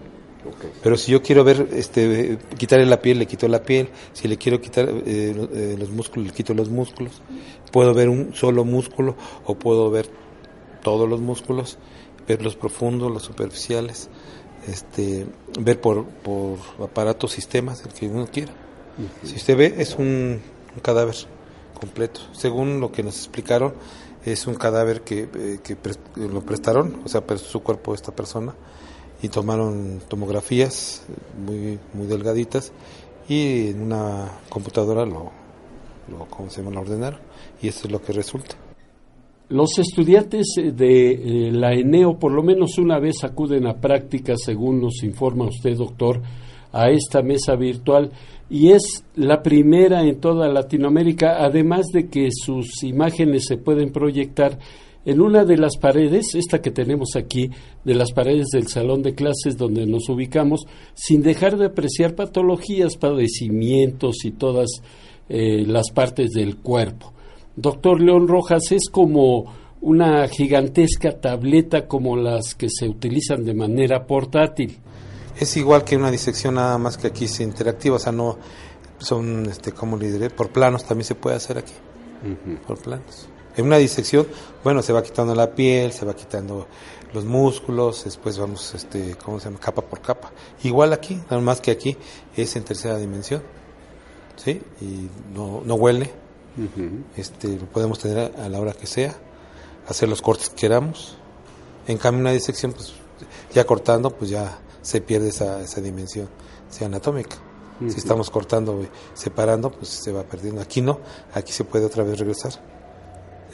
Pero 0.83 0.97
si 0.97 1.11
yo 1.11 1.21
quiero 1.21 1.43
ver, 1.43 1.67
este, 1.73 2.37
quitarle 2.57 2.85
la 2.85 3.01
piel, 3.01 3.19
le 3.19 3.25
quito 3.25 3.47
la 3.47 3.63
piel. 3.63 3.89
Si 4.13 4.27
le 4.27 4.37
quiero 4.37 4.59
quitar 4.61 4.89
eh, 4.89 5.03
eh, 5.05 5.75
los 5.77 5.89
músculos, 5.89 6.27
le 6.27 6.33
quito 6.33 6.53
los 6.53 6.69
músculos. 6.69 7.21
Puedo 7.71 7.93
ver 7.93 8.09
un 8.09 8.33
solo 8.33 8.63
músculo 8.65 9.15
o 9.45 9.55
puedo 9.55 9.89
ver 9.89 10.09
todos 10.81 11.07
los 11.09 11.19
músculos, 11.19 11.77
ver 12.27 12.41
los 12.41 12.55
profundos, 12.55 13.11
los 13.11 13.23
superficiales, 13.23 14.09
este, 14.67 15.25
ver 15.59 15.81
por, 15.81 16.05
por 16.05 16.59
aparatos, 16.81 17.31
sistemas, 17.31 17.83
el 17.85 17.93
que 17.93 18.07
uno 18.07 18.27
quiera. 18.27 18.53
Si 19.23 19.35
usted 19.35 19.57
ve, 19.57 19.75
es 19.77 19.95
un, 19.95 20.41
cadáver 20.81 21.15
completo. 21.79 22.21
Según 22.31 22.79
lo 22.79 22.91
que 22.91 23.03
nos 23.03 23.17
explicaron, 23.17 23.73
es 24.25 24.47
un 24.47 24.55
cadáver 24.55 25.01
que, 25.01 25.29
eh, 25.33 25.59
que 25.63 25.77
lo 26.15 26.41
prestaron, 26.41 27.01
o 27.05 27.07
sea, 27.07 27.23
su 27.37 27.61
cuerpo 27.61 27.93
esta 27.93 28.11
persona, 28.11 28.55
y 29.21 29.29
tomaron 29.29 29.99
tomografías 30.07 31.05
muy, 31.45 31.79
muy 31.93 32.07
delgaditas 32.07 32.71
y 33.27 33.69
en 33.69 33.81
una 33.81 34.39
computadora 34.49 35.05
lo, 35.05 35.31
lo, 36.09 36.25
¿cómo 36.29 36.49
se 36.49 36.61
llama? 36.63 36.79
ordenaron 36.79 37.19
y 37.61 37.67
eso 37.67 37.87
es 37.87 37.91
lo 37.91 38.01
que 38.01 38.13
resulta. 38.13 38.55
Los 39.49 39.79
estudiantes 39.79 40.45
de 40.57 41.11
eh, 41.11 41.51
la 41.51 41.73
ENEO 41.73 42.19
por 42.19 42.33
lo 42.33 42.43
menos 42.43 42.77
una 42.77 42.99
vez 42.99 43.23
acuden 43.23 43.65
a 43.65 43.75
prácticas, 43.75 44.41
según 44.43 44.81
nos 44.81 45.03
informa 45.03 45.45
usted, 45.45 45.75
doctor, 45.75 46.21
a 46.73 46.89
esta 46.89 47.21
mesa 47.21 47.55
virtual 47.55 48.11
y 48.49 48.71
es 48.71 49.05
la 49.15 49.41
primera 49.41 50.03
en 50.03 50.19
toda 50.19 50.47
Latinoamérica, 50.47 51.43
además 51.43 51.87
de 51.93 52.07
que 52.07 52.29
sus 52.31 52.83
imágenes 52.83 53.45
se 53.47 53.57
pueden 53.57 53.91
proyectar 53.91 54.59
en 55.07 55.21
una 55.21 55.45
de 55.45 55.55
las 55.55 55.77
paredes, 55.77 56.35
esta 56.35 56.61
que 56.61 56.69
tenemos 56.69 57.15
aquí, 57.15 57.49
de 57.85 57.95
las 57.95 58.11
paredes 58.11 58.47
del 58.51 58.67
salón 58.67 59.03
de 59.03 59.15
clases 59.15 59.55
donde 59.57 59.87
nos 59.87 60.09
ubicamos, 60.09 60.67
sin 60.95 61.21
dejar 61.21 61.57
de 61.57 61.67
apreciar 61.67 62.13
patologías, 62.13 62.97
padecimientos 62.97 64.25
y 64.25 64.31
todas 64.31 64.67
eh, 65.29 65.63
las 65.65 65.91
partes 65.91 66.31
del 66.31 66.57
cuerpo. 66.57 67.13
Doctor 67.55 68.01
León 68.01 68.27
Rojas, 68.27 68.73
es 68.73 68.89
como 68.89 69.45
una 69.79 70.27
gigantesca 70.27 71.13
tableta 71.13 71.87
como 71.87 72.17
las 72.17 72.53
que 72.53 72.67
se 72.69 72.89
utilizan 72.89 73.45
de 73.45 73.53
manera 73.53 74.05
portátil. 74.05 74.77
Es 75.39 75.55
igual 75.55 75.85
que 75.85 75.95
una 75.95 76.11
disección 76.11 76.55
nada 76.55 76.77
más 76.77 76.97
que 76.97 77.07
aquí 77.07 77.25
es 77.25 77.39
interactiva, 77.39 77.95
o 77.95 77.99
sea, 77.99 78.11
no 78.11 78.37
son, 78.97 79.45
este, 79.45 79.71
como 79.71 79.95
le 79.95 80.11
diré, 80.11 80.29
por 80.31 80.49
planos 80.49 80.83
también 80.83 81.05
se 81.05 81.15
puede 81.15 81.37
hacer 81.37 81.59
aquí, 81.59 81.75
por 82.67 82.77
planos. 82.81 83.29
En 83.57 83.65
una 83.65 83.77
disección, 83.77 84.27
bueno, 84.63 84.81
se 84.81 84.93
va 84.93 85.03
quitando 85.03 85.33
la 85.35 85.53
piel, 85.55 85.91
se 85.91 86.05
va 86.05 86.15
quitando 86.15 86.67
los 87.13 87.25
músculos, 87.25 88.03
después 88.05 88.37
vamos, 88.37 88.75
este, 88.75 89.15
¿cómo 89.15 89.39
se 89.39 89.45
llama? 89.45 89.59
Capa 89.59 89.81
por 89.81 89.99
capa. 90.01 90.31
Igual 90.63 90.93
aquí, 90.93 91.15
nada 91.29 91.41
más 91.41 91.59
que 91.59 91.71
aquí 91.71 91.97
es 92.35 92.55
en 92.55 92.63
tercera 92.63 92.97
dimensión, 92.97 93.41
¿sí? 94.35 94.61
Y 94.79 95.09
no, 95.33 95.61
no 95.65 95.75
huele, 95.75 96.11
este, 97.15 97.57
lo 97.57 97.65
podemos 97.65 97.99
tener 97.99 98.33
a, 98.37 98.47
la 98.47 98.59
hora 98.59 98.73
que 98.73 98.87
sea, 98.87 99.15
hacer 99.87 100.07
los 100.07 100.21
cortes 100.21 100.49
que 100.49 100.55
queramos. 100.55 101.17
En 101.87 101.97
cambio, 101.97 102.21
una 102.21 102.31
disección, 102.31 102.73
pues 102.73 102.93
ya 103.53 103.65
cortando, 103.65 104.11
pues 104.11 104.29
ya 104.29 104.59
se 104.81 105.01
pierde 105.01 105.29
esa, 105.29 105.61
esa 105.61 105.81
dimensión 105.81 106.29
sea 106.69 106.87
anatómica. 106.87 107.37
Si 107.79 107.97
estamos 107.99 108.31
cortando 108.31 108.81
y 108.81 108.89
separando, 109.13 109.71
pues 109.71 109.89
se 109.89 110.11
va 110.11 110.23
perdiendo. 110.23 110.61
Aquí 110.61 110.81
no, 110.81 110.99
aquí 111.33 111.53
se 111.53 111.63
puede 111.63 111.85
otra 111.85 112.03
vez 112.03 112.17
regresar. 112.17 112.53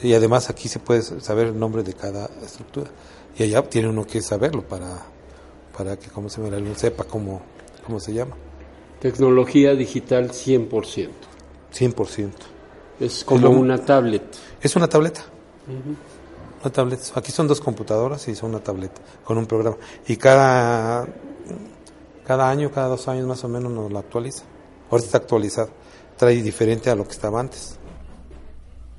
Y 0.04 0.12
además 0.12 0.50
aquí 0.50 0.68
se 0.68 0.80
puede 0.80 1.00
saber 1.00 1.46
el 1.46 1.58
nombre 1.58 1.82
de 1.82 1.94
cada 1.94 2.28
estructura. 2.44 2.90
Y 3.38 3.42
allá 3.44 3.62
tiene 3.62 3.88
uno 3.88 4.06
que 4.06 4.20
saberlo 4.20 4.62
para, 4.62 5.02
para 5.76 5.98
que 5.98 6.10
como 6.10 6.28
se 6.28 6.42
me 6.42 6.74
sepa 6.74 7.04
cómo, 7.04 7.40
cómo 7.86 7.98
se 7.98 8.12
llama. 8.12 8.36
Tecnología 9.00 9.74
digital 9.74 10.30
100%. 10.30 11.08
100%. 11.72 12.30
Es 13.00 13.24
como 13.24 13.48
una 13.48 13.82
tablet. 13.82 14.22
Es 14.60 14.76
una 14.76 14.88
tableta. 14.88 15.22
Una 16.62 16.70
tableta. 16.70 17.02
Aquí 17.14 17.32
son 17.32 17.48
dos 17.48 17.62
computadoras 17.62 18.28
y 18.28 18.34
son 18.34 18.50
una 18.50 18.60
tableta 18.60 19.00
con 19.24 19.38
un 19.38 19.46
programa. 19.46 19.78
Y 20.06 20.18
cada, 20.18 21.08
cada 22.26 22.50
año, 22.50 22.70
cada 22.70 22.88
dos 22.88 23.08
años 23.08 23.26
más 23.26 23.42
o 23.42 23.48
menos 23.48 23.72
nos 23.72 23.90
la 23.90 24.00
actualiza. 24.00 24.44
Ahora 24.90 25.02
está 25.02 25.16
actualizado. 25.16 25.70
Trae 26.18 26.42
diferente 26.42 26.90
a 26.90 26.94
lo 26.94 27.04
que 27.04 27.12
estaba 27.12 27.40
antes. 27.40 27.78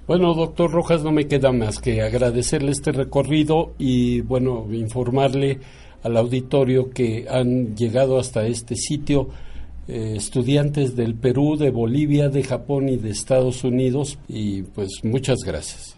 Bueno, 0.08 0.36
doctor 0.36 0.72
Rojas, 0.72 1.04
no 1.04 1.12
me 1.12 1.28
queda 1.28 1.52
más 1.52 1.80
que 1.80 2.04
agradecerle 2.04 2.72
este 2.72 2.92
recorrido 2.92 3.74
y, 3.80 4.22
bueno, 4.22 4.68
informarle 4.72 5.60
al 6.04 6.16
auditorio 6.18 6.92
que 6.92 7.26
han 7.28 7.76
llegado 7.76 8.20
hasta 8.20 8.46
este 8.46 8.76
sitio 8.76 9.30
eh, 9.88 10.14
estudiantes 10.16 10.96
del 10.96 11.16
Perú, 11.16 11.58
de 11.58 11.72
Bolivia, 11.72 12.30
de 12.30 12.44
Japón 12.44 12.90
y 12.90 12.98
de 12.98 13.10
Estados 13.10 13.64
Unidos 13.64 14.20
y 14.28 14.62
pues 14.62 15.04
muchas 15.04 15.40
gracias. 15.44 15.96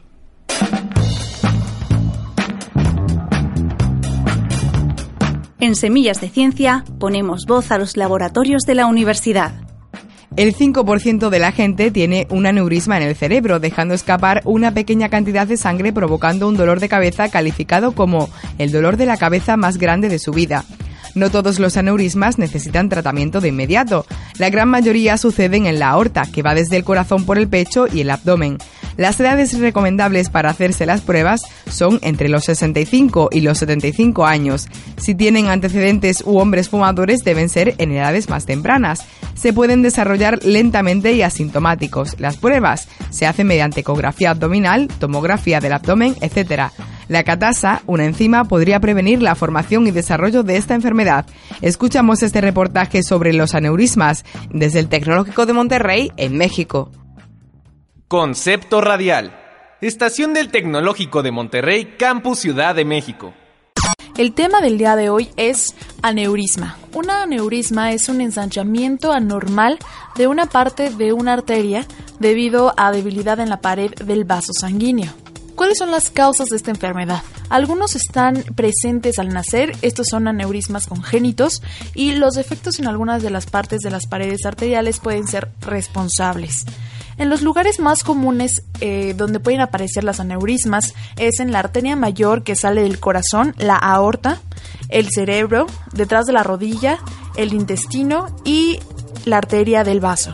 En 5.60 5.76
Semillas 5.76 6.22
de 6.22 6.30
Ciencia 6.30 6.86
ponemos 6.98 7.46
voz 7.46 7.72
a 7.72 7.78
los 7.78 7.98
laboratorios 7.98 8.64
de 8.64 8.76
la 8.76 8.86
universidad. 8.86 9.67
El 10.38 10.56
5% 10.56 11.30
de 11.30 11.40
la 11.40 11.52
gente 11.52 11.90
tiene 11.90 12.28
un 12.30 12.46
aneurisma 12.46 12.96
en 12.98 13.02
el 13.02 13.16
cerebro, 13.16 13.60
dejando 13.60 13.96
escapar 13.96 14.44
una 14.46 14.72
pequeña 14.72 15.10
cantidad 15.10 15.48
de 15.48 15.58
sangre 15.58 15.92
provocando 15.92 16.48
un 16.48 16.56
dolor 16.56 16.80
de 16.80 16.88
cabeza 16.88 17.28
calificado 17.30 17.94
como 17.94 18.30
el 18.60 18.72
dolor 18.72 18.98
de 18.98 19.08
la 19.08 19.18
cabeza 19.18 19.58
más 19.58 19.80
grande 19.80 20.10
de 20.10 20.20
su 20.20 20.32
vida. 20.32 20.64
No 21.16 21.32
todos 21.32 21.58
los 21.58 21.76
aneurismas 21.76 22.38
necesitan 22.38 22.88
tratamiento 22.88 23.42
de 23.42 23.48
inmediato. 23.48 24.06
La 24.38 24.52
gran 24.52 24.70
mayoría 24.70 25.18
suceden 25.18 25.66
en 25.66 25.80
la 25.80 25.90
aorta, 25.90 26.22
que 26.32 26.44
va 26.44 26.54
desde 26.54 26.78
el 26.78 26.84
corazón 26.84 27.26
por 27.26 27.40
el 27.40 27.48
pecho 27.48 27.88
y 27.92 28.02
el 28.02 28.12
abdomen. 28.12 28.60
Las 28.98 29.20
edades 29.20 29.58
recomendables 29.60 30.30
para 30.30 30.50
hacerse 30.50 30.88
las 30.88 31.02
pruebas 31.02 31.42
son 31.70 32.00
entre 32.02 32.30
los 32.30 32.46
65 32.46 33.30
y 33.32 33.42
los 33.42 33.60
75 33.60 34.26
años. 34.26 34.68
Si 34.98 35.14
tienen 35.14 35.48
antecedentes 35.48 36.24
u 36.26 36.40
hombres 36.40 36.70
fumadores 36.70 37.24
deben 37.24 37.48
ser 37.48 37.76
en 37.78 37.92
edades 37.92 38.28
más 38.28 38.48
tempranas. 38.48 39.06
Se 39.36 39.54
pueden 39.54 39.84
desarrollar 39.84 40.44
lentamente 40.44 41.14
y 41.14 41.22
asintomáticos. 41.22 42.20
Las 42.20 42.38
pruebas 42.38 42.88
se 43.12 43.28
hacen 43.28 43.46
mediante 43.46 43.82
ecografía 43.82 44.32
abdominal, 44.32 44.88
tomografía 45.00 45.60
del 45.60 45.74
abdomen, 45.74 46.16
etc. 46.22 46.72
La 47.08 47.24
catasa, 47.24 47.84
una 47.86 48.06
enzima, 48.06 48.46
podría 48.46 48.80
prevenir 48.80 49.22
la 49.22 49.36
formación 49.36 49.86
y 49.86 49.92
desarrollo 49.92 50.42
de 50.42 50.58
esta 50.58 50.74
enfermedad. 50.74 51.28
Escuchamos 51.62 52.24
este 52.24 52.42
reportaje 52.42 53.04
sobre 53.04 53.32
los 53.34 53.54
aneurismas 53.54 54.26
desde 54.52 54.80
el 54.80 54.90
Tecnológico 54.90 55.46
de 55.46 55.54
Monterrey, 55.54 56.12
en 56.18 56.36
México. 56.36 56.92
Concepto 58.08 58.80
Radial. 58.80 59.38
Estación 59.82 60.34
del 60.34 60.50
Tecnológico 60.50 61.24
de 61.24 61.32
Monterrey, 61.32 61.96
Campus 62.00 62.40
Ciudad 62.40 62.74
de 62.74 62.86
México. 62.86 63.34
El 64.18 64.34
tema 64.34 64.62
del 64.62 64.78
día 64.78 64.96
de 64.96 65.10
hoy 65.10 65.30
es 65.36 65.76
aneurisma. 66.02 66.78
Un 66.94 67.10
aneurisma 67.10 67.92
es 67.92 68.08
un 68.08 68.22
ensanchamiento 68.22 69.12
anormal 69.12 69.78
de 70.16 70.28
una 70.28 70.46
parte 70.46 70.90
de 70.90 71.12
una 71.12 71.34
arteria 71.34 71.86
debido 72.18 72.74
a 72.78 72.94
debilidad 72.94 73.42
en 73.42 73.50
la 73.50 73.60
pared 73.60 73.92
del 73.96 74.24
vaso 74.24 74.54
sanguíneo. 74.58 75.12
¿Cuáles 75.56 75.78
son 75.78 75.92
las 75.92 76.10
causas 76.10 76.48
de 76.48 76.56
esta 76.56 76.72
enfermedad? 76.72 77.24
Algunos 77.50 77.98
están 77.98 78.42
presentes 78.56 79.20
al 79.20 79.30
nacer, 79.30 79.76
estos 79.82 80.08
son 80.10 80.30
aneurismas 80.30 80.88
congénitos, 80.88 81.62
y 81.94 82.14
los 82.14 82.36
defectos 82.36 82.80
en 82.80 82.88
algunas 82.88 83.22
de 83.22 83.32
las 83.32 83.48
partes 83.48 83.82
de 83.82 83.92
las 83.92 84.08
paredes 84.08 84.46
arteriales 84.46 85.00
pueden 85.00 85.28
ser 85.28 85.50
responsables. 85.60 86.64
En 87.18 87.30
los 87.30 87.42
lugares 87.42 87.80
más 87.80 88.04
comunes 88.04 88.64
eh, 88.80 89.14
donde 89.18 89.40
pueden 89.40 89.62
aparecer 89.62 90.04
las 90.04 90.20
aneurismas 90.20 90.94
es 91.18 91.40
en 91.40 91.52
la 91.52 91.60
arteria 91.60 91.96
mayor 91.96 92.44
que 92.44 92.56
sale 92.56 92.84
del 92.84 93.00
corazón, 93.00 93.56
la 93.58 93.76
aorta, 93.76 94.40
el 94.90 95.10
cerebro, 95.10 95.66
detrás 95.94 96.26
de 96.28 96.34
la 96.34 96.44
rodilla, 96.44 97.00
el 97.36 97.54
intestino 97.54 98.28
y 98.46 98.80
la 99.26 99.38
arteria 99.38 99.84
del 99.84 100.00
vaso. 100.00 100.34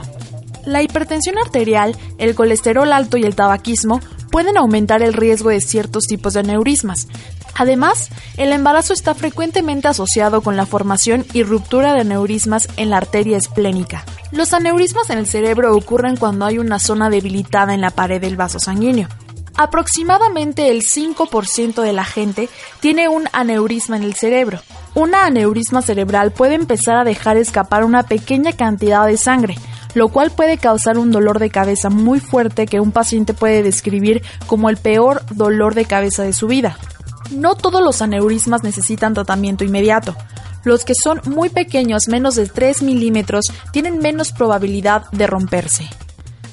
La 0.66 0.82
hipertensión 0.82 1.38
arterial, 1.38 1.96
el 2.18 2.36
colesterol 2.36 2.92
alto 2.92 3.18
y 3.18 3.24
el 3.24 3.36
tabaquismo 3.36 4.02
pueden 4.32 4.58
aumentar 4.58 5.04
el 5.04 5.14
riesgo 5.14 5.50
de 5.50 5.62
ciertos 5.62 6.04
tipos 6.04 6.34
de 6.34 6.42
aneurismas. 6.42 7.08
Además, 7.56 8.10
el 8.38 8.52
embarazo 8.52 8.94
está 8.94 9.14
frecuentemente 9.14 9.88
asociado 9.88 10.42
con 10.42 10.58
la 10.58 10.66
formación 10.66 11.26
y 11.34 11.44
ruptura 11.44 11.94
de 11.94 12.02
aneurismas 12.02 12.68
en 12.78 12.90
la 12.90 12.98
arteria 12.98 13.38
esplénica. 13.38 14.06
Los 14.34 14.52
aneurismas 14.54 15.12
en 15.12 15.20
el 15.20 15.28
cerebro 15.28 15.78
ocurren 15.78 16.18
cuando 16.18 16.46
hay 16.46 16.58
una 16.58 16.80
zona 16.80 17.12
debilitada 17.12 17.76
en 17.76 17.82
la 17.82 17.92
pared 17.92 18.20
del 18.20 18.36
vaso 18.36 18.60
sanguíneo. 18.60 19.08
Aproximadamente 19.56 20.72
el 20.72 20.82
5% 20.82 21.84
de 21.84 21.94
la 21.94 22.04
gente 22.04 22.50
tiene 22.80 23.10
un 23.10 23.30
aneurisma 23.32 23.96
en 23.96 24.02
el 24.02 24.16
cerebro. 24.16 24.60
Una 24.96 25.28
aneurisma 25.28 25.84
cerebral 25.84 26.32
puede 26.32 26.56
empezar 26.56 26.98
a 26.98 27.04
dejar 27.04 27.38
escapar 27.38 27.84
una 27.84 28.08
pequeña 28.08 28.54
cantidad 28.54 29.06
de 29.06 29.18
sangre, 29.18 29.56
lo 29.94 30.08
cual 30.08 30.32
puede 30.32 30.58
causar 30.58 30.98
un 30.98 31.12
dolor 31.12 31.38
de 31.38 31.52
cabeza 31.52 31.92
muy 31.92 32.20
fuerte 32.20 32.66
que 32.66 32.80
un 32.80 32.92
paciente 32.92 33.36
puede 33.36 33.62
describir 33.62 34.24
como 34.48 34.72
el 34.72 34.78
peor 34.78 35.22
dolor 35.30 35.76
de 35.76 35.86
cabeza 35.86 36.24
de 36.24 36.34
su 36.34 36.48
vida. 36.48 36.80
No 37.30 37.54
todos 37.54 37.84
los 37.84 38.02
aneurismas 38.02 38.64
necesitan 38.64 39.14
tratamiento 39.14 39.64
inmediato. 39.64 40.16
Los 40.64 40.86
que 40.86 40.94
son 40.96 41.22
muy 41.26 41.50
pequeños, 41.50 42.08
menos 42.08 42.36
de 42.36 42.48
3 42.48 42.82
milímetros, 42.84 43.46
tienen 43.72 44.00
menos 44.00 44.32
probabilidad 44.32 45.10
de 45.12 45.28
romperse. 45.28 45.88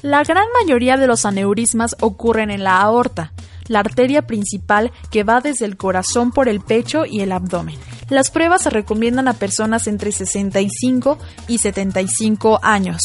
La 0.01 0.23
gran 0.23 0.45
mayoría 0.59 0.97
de 0.97 1.07
los 1.07 1.25
aneurismas 1.25 1.95
ocurren 1.99 2.49
en 2.49 2.63
la 2.63 2.81
aorta, 2.81 3.33
la 3.67 3.79
arteria 3.79 4.23
principal 4.23 4.91
que 5.11 5.23
va 5.23 5.41
desde 5.41 5.65
el 5.65 5.77
corazón 5.77 6.31
por 6.31 6.49
el 6.49 6.59
pecho 6.59 7.05
y 7.05 7.21
el 7.21 7.31
abdomen. 7.31 7.77
Las 8.09 8.31
pruebas 8.31 8.63
se 8.63 8.69
recomiendan 8.69 9.27
a 9.27 9.33
personas 9.33 9.87
entre 9.87 10.11
65 10.11 11.17
y 11.47 11.59
75 11.59 12.59
años. 12.63 13.01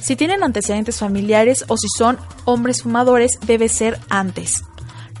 Si 0.00 0.16
tienen 0.16 0.42
antecedentes 0.42 0.98
familiares 0.98 1.64
o 1.68 1.76
si 1.76 1.86
son 1.96 2.18
hombres 2.44 2.82
fumadores, 2.82 3.38
debe 3.46 3.68
ser 3.68 3.98
antes. 4.08 4.64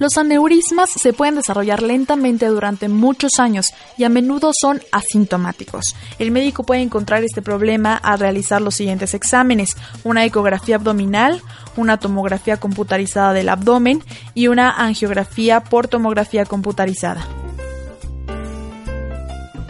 Los 0.00 0.16
aneurismas 0.16 0.88
se 0.90 1.12
pueden 1.12 1.34
desarrollar 1.34 1.82
lentamente 1.82 2.46
durante 2.46 2.88
muchos 2.88 3.32
años 3.38 3.74
y 3.98 4.04
a 4.04 4.08
menudo 4.08 4.50
son 4.58 4.80
asintomáticos. 4.92 5.84
El 6.18 6.30
médico 6.30 6.64
puede 6.64 6.80
encontrar 6.80 7.22
este 7.22 7.42
problema 7.42 7.96
al 7.96 8.18
realizar 8.18 8.62
los 8.62 8.76
siguientes 8.76 9.12
exámenes, 9.12 9.76
una 10.02 10.24
ecografía 10.24 10.76
abdominal, 10.76 11.42
una 11.76 11.98
tomografía 11.98 12.56
computarizada 12.56 13.34
del 13.34 13.50
abdomen 13.50 14.02
y 14.32 14.48
una 14.48 14.70
angiografía 14.70 15.60
por 15.60 15.86
tomografía 15.86 16.46
computarizada. 16.46 17.28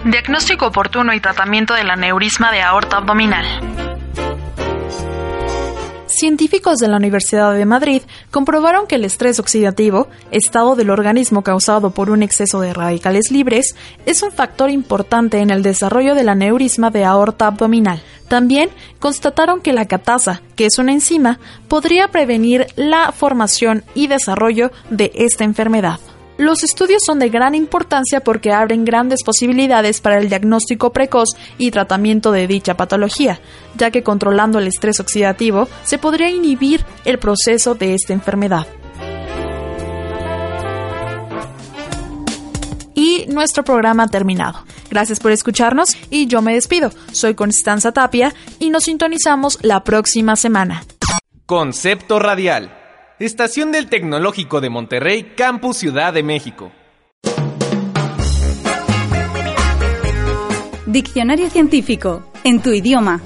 Diagnóstico 0.04 0.68
oportuno 0.68 1.12
y 1.12 1.18
tratamiento 1.18 1.74
del 1.74 1.90
aneurisma 1.90 2.52
de 2.52 2.62
aorta 2.62 2.98
abdominal. 2.98 3.79
Científicos 6.20 6.76
de 6.76 6.88
la 6.88 6.98
Universidad 6.98 7.54
de 7.54 7.64
Madrid 7.64 8.02
comprobaron 8.30 8.86
que 8.86 8.96
el 8.96 9.06
estrés 9.06 9.40
oxidativo, 9.40 10.06
estado 10.30 10.76
del 10.76 10.90
organismo 10.90 11.42
causado 11.42 11.92
por 11.92 12.10
un 12.10 12.22
exceso 12.22 12.60
de 12.60 12.74
radicales 12.74 13.30
libres, 13.30 13.74
es 14.04 14.22
un 14.22 14.30
factor 14.30 14.68
importante 14.68 15.38
en 15.38 15.48
el 15.48 15.62
desarrollo 15.62 16.14
del 16.14 16.28
aneurisma 16.28 16.90
de 16.90 17.06
aorta 17.06 17.46
abdominal. 17.46 18.02
También 18.28 18.68
constataron 18.98 19.62
que 19.62 19.72
la 19.72 19.86
catasa, 19.86 20.42
que 20.56 20.66
es 20.66 20.76
una 20.76 20.92
enzima, 20.92 21.40
podría 21.68 22.08
prevenir 22.08 22.66
la 22.76 23.12
formación 23.12 23.82
y 23.94 24.06
desarrollo 24.06 24.72
de 24.90 25.12
esta 25.14 25.44
enfermedad. 25.44 26.00
Los 26.40 26.64
estudios 26.64 27.02
son 27.04 27.18
de 27.18 27.28
gran 27.28 27.54
importancia 27.54 28.20
porque 28.20 28.50
abren 28.50 28.86
grandes 28.86 29.22
posibilidades 29.22 30.00
para 30.00 30.16
el 30.16 30.30
diagnóstico 30.30 30.90
precoz 30.90 31.36
y 31.58 31.70
tratamiento 31.70 32.32
de 32.32 32.46
dicha 32.46 32.78
patología, 32.78 33.42
ya 33.76 33.90
que 33.90 34.02
controlando 34.02 34.58
el 34.58 34.66
estrés 34.66 35.00
oxidativo 35.00 35.68
se 35.84 35.98
podría 35.98 36.30
inhibir 36.30 36.82
el 37.04 37.18
proceso 37.18 37.74
de 37.74 37.92
esta 37.92 38.14
enfermedad. 38.14 38.66
Y 42.94 43.26
nuestro 43.28 43.62
programa 43.62 44.04
ha 44.04 44.08
terminado. 44.08 44.64
Gracias 44.88 45.20
por 45.20 45.32
escucharnos 45.32 45.94
y 46.08 46.26
yo 46.26 46.40
me 46.40 46.54
despido. 46.54 46.90
Soy 47.12 47.34
Constanza 47.34 47.92
Tapia 47.92 48.32
y 48.58 48.70
nos 48.70 48.84
sintonizamos 48.84 49.58
la 49.60 49.84
próxima 49.84 50.36
semana. 50.36 50.84
Concepto 51.44 52.18
Radial 52.18 52.79
Estación 53.20 53.70
del 53.70 53.90
Tecnológico 53.90 54.62
de 54.62 54.70
Monterrey, 54.70 55.34
Campus 55.36 55.76
Ciudad 55.76 56.14
de 56.14 56.22
México. 56.22 56.72
Diccionario 60.86 61.50
científico, 61.50 62.24
en 62.44 62.62
tu 62.62 62.70
idioma. 62.70 63.20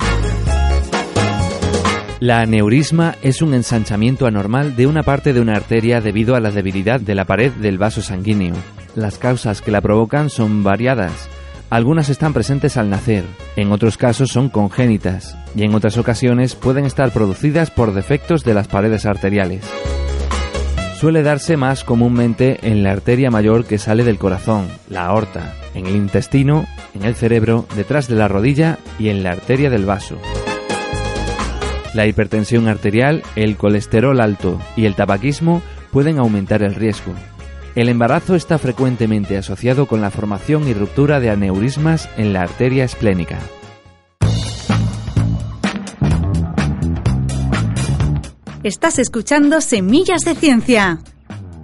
La 2.19 2.41
aneurisma 2.41 3.15
es 3.23 3.41
un 3.41 3.55
ensanchamiento 3.55 4.27
anormal 4.27 4.75
de 4.75 4.89
una 4.89 5.05
parte 5.05 5.33
de 5.33 5.41
una 5.41 5.55
arteria 5.55 6.01
debido 6.01 6.35
a 6.35 6.41
la 6.41 6.51
debilidad 6.51 6.99
de 6.99 7.15
la 7.15 7.25
pared 7.25 7.53
del 7.53 7.79
vaso 7.79 8.03
sanguíneo. 8.03 8.57
Las 8.97 9.19
causas 9.19 9.63
que 9.63 9.71
la 9.71 9.81
provocan 9.81 10.29
son 10.29 10.65
variadas. 10.65 11.29
Algunas 11.71 12.09
están 12.09 12.33
presentes 12.33 12.77
al 12.77 12.91
nacer, 12.91 13.25
en 13.57 13.73
otros 13.73 13.97
casos 13.97 14.31
son 14.31 14.49
congénitas 14.49 15.37
y 15.57 15.65
en 15.65 15.75
otras 15.75 15.97
ocasiones 15.97 16.55
pueden 16.55 16.85
estar 16.85 17.11
producidas 17.11 17.71
por 17.71 17.95
defectos 17.95 18.45
de 18.45 18.55
las 18.55 18.69
paredes 18.69 19.07
arteriales. 19.07 19.65
Suele 21.01 21.23
darse 21.23 21.57
más 21.57 21.83
comúnmente 21.85 22.59
en 22.63 22.83
la 22.83 22.93
arteria 22.93 23.31
mayor 23.31 23.65
que 23.65 23.79
sale 23.79 24.05
del 24.05 24.19
corazón, 24.19 24.69
la 24.89 25.07
aorta, 25.07 25.55
en 25.75 25.87
el 25.87 25.97
intestino, 25.97 26.67
en 26.95 27.05
el 27.05 27.15
cerebro, 27.15 27.67
detrás 27.75 28.09
de 28.09 28.15
la 28.15 28.29
rodilla 28.29 28.79
y 28.99 29.09
en 29.09 29.23
la 29.23 29.33
arteria 29.33 29.69
del 29.71 29.85
vaso. 29.85 30.17
La 31.93 32.07
hipertensión 32.07 32.69
arterial, 32.69 33.23
el 33.37 33.57
colesterol 33.57 34.21
alto 34.21 34.61
y 34.77 34.87
el 34.87 34.95
tabaquismo 34.95 35.63
pueden 35.93 36.19
aumentar 36.19 36.63
el 36.63 36.75
riesgo, 36.75 37.13
el 37.75 37.89
embarazo 37.89 38.35
está 38.37 38.59
frecuentemente 38.59 39.37
asociado 39.37 39.87
con 39.87 40.01
la 40.01 40.11
formación 40.11 40.69
y 40.69 40.75
ruptura 40.75 41.19
de 41.21 41.31
aneurismas 41.31 42.09
en 42.17 42.33
la 42.33 42.43
arteria 42.43 42.85
esplénica. 42.85 43.39
Estás 48.63 48.99
escuchando 48.99 49.61
Semillas 49.61 50.23
de 50.25 50.35
Ciencia. 50.35 51.01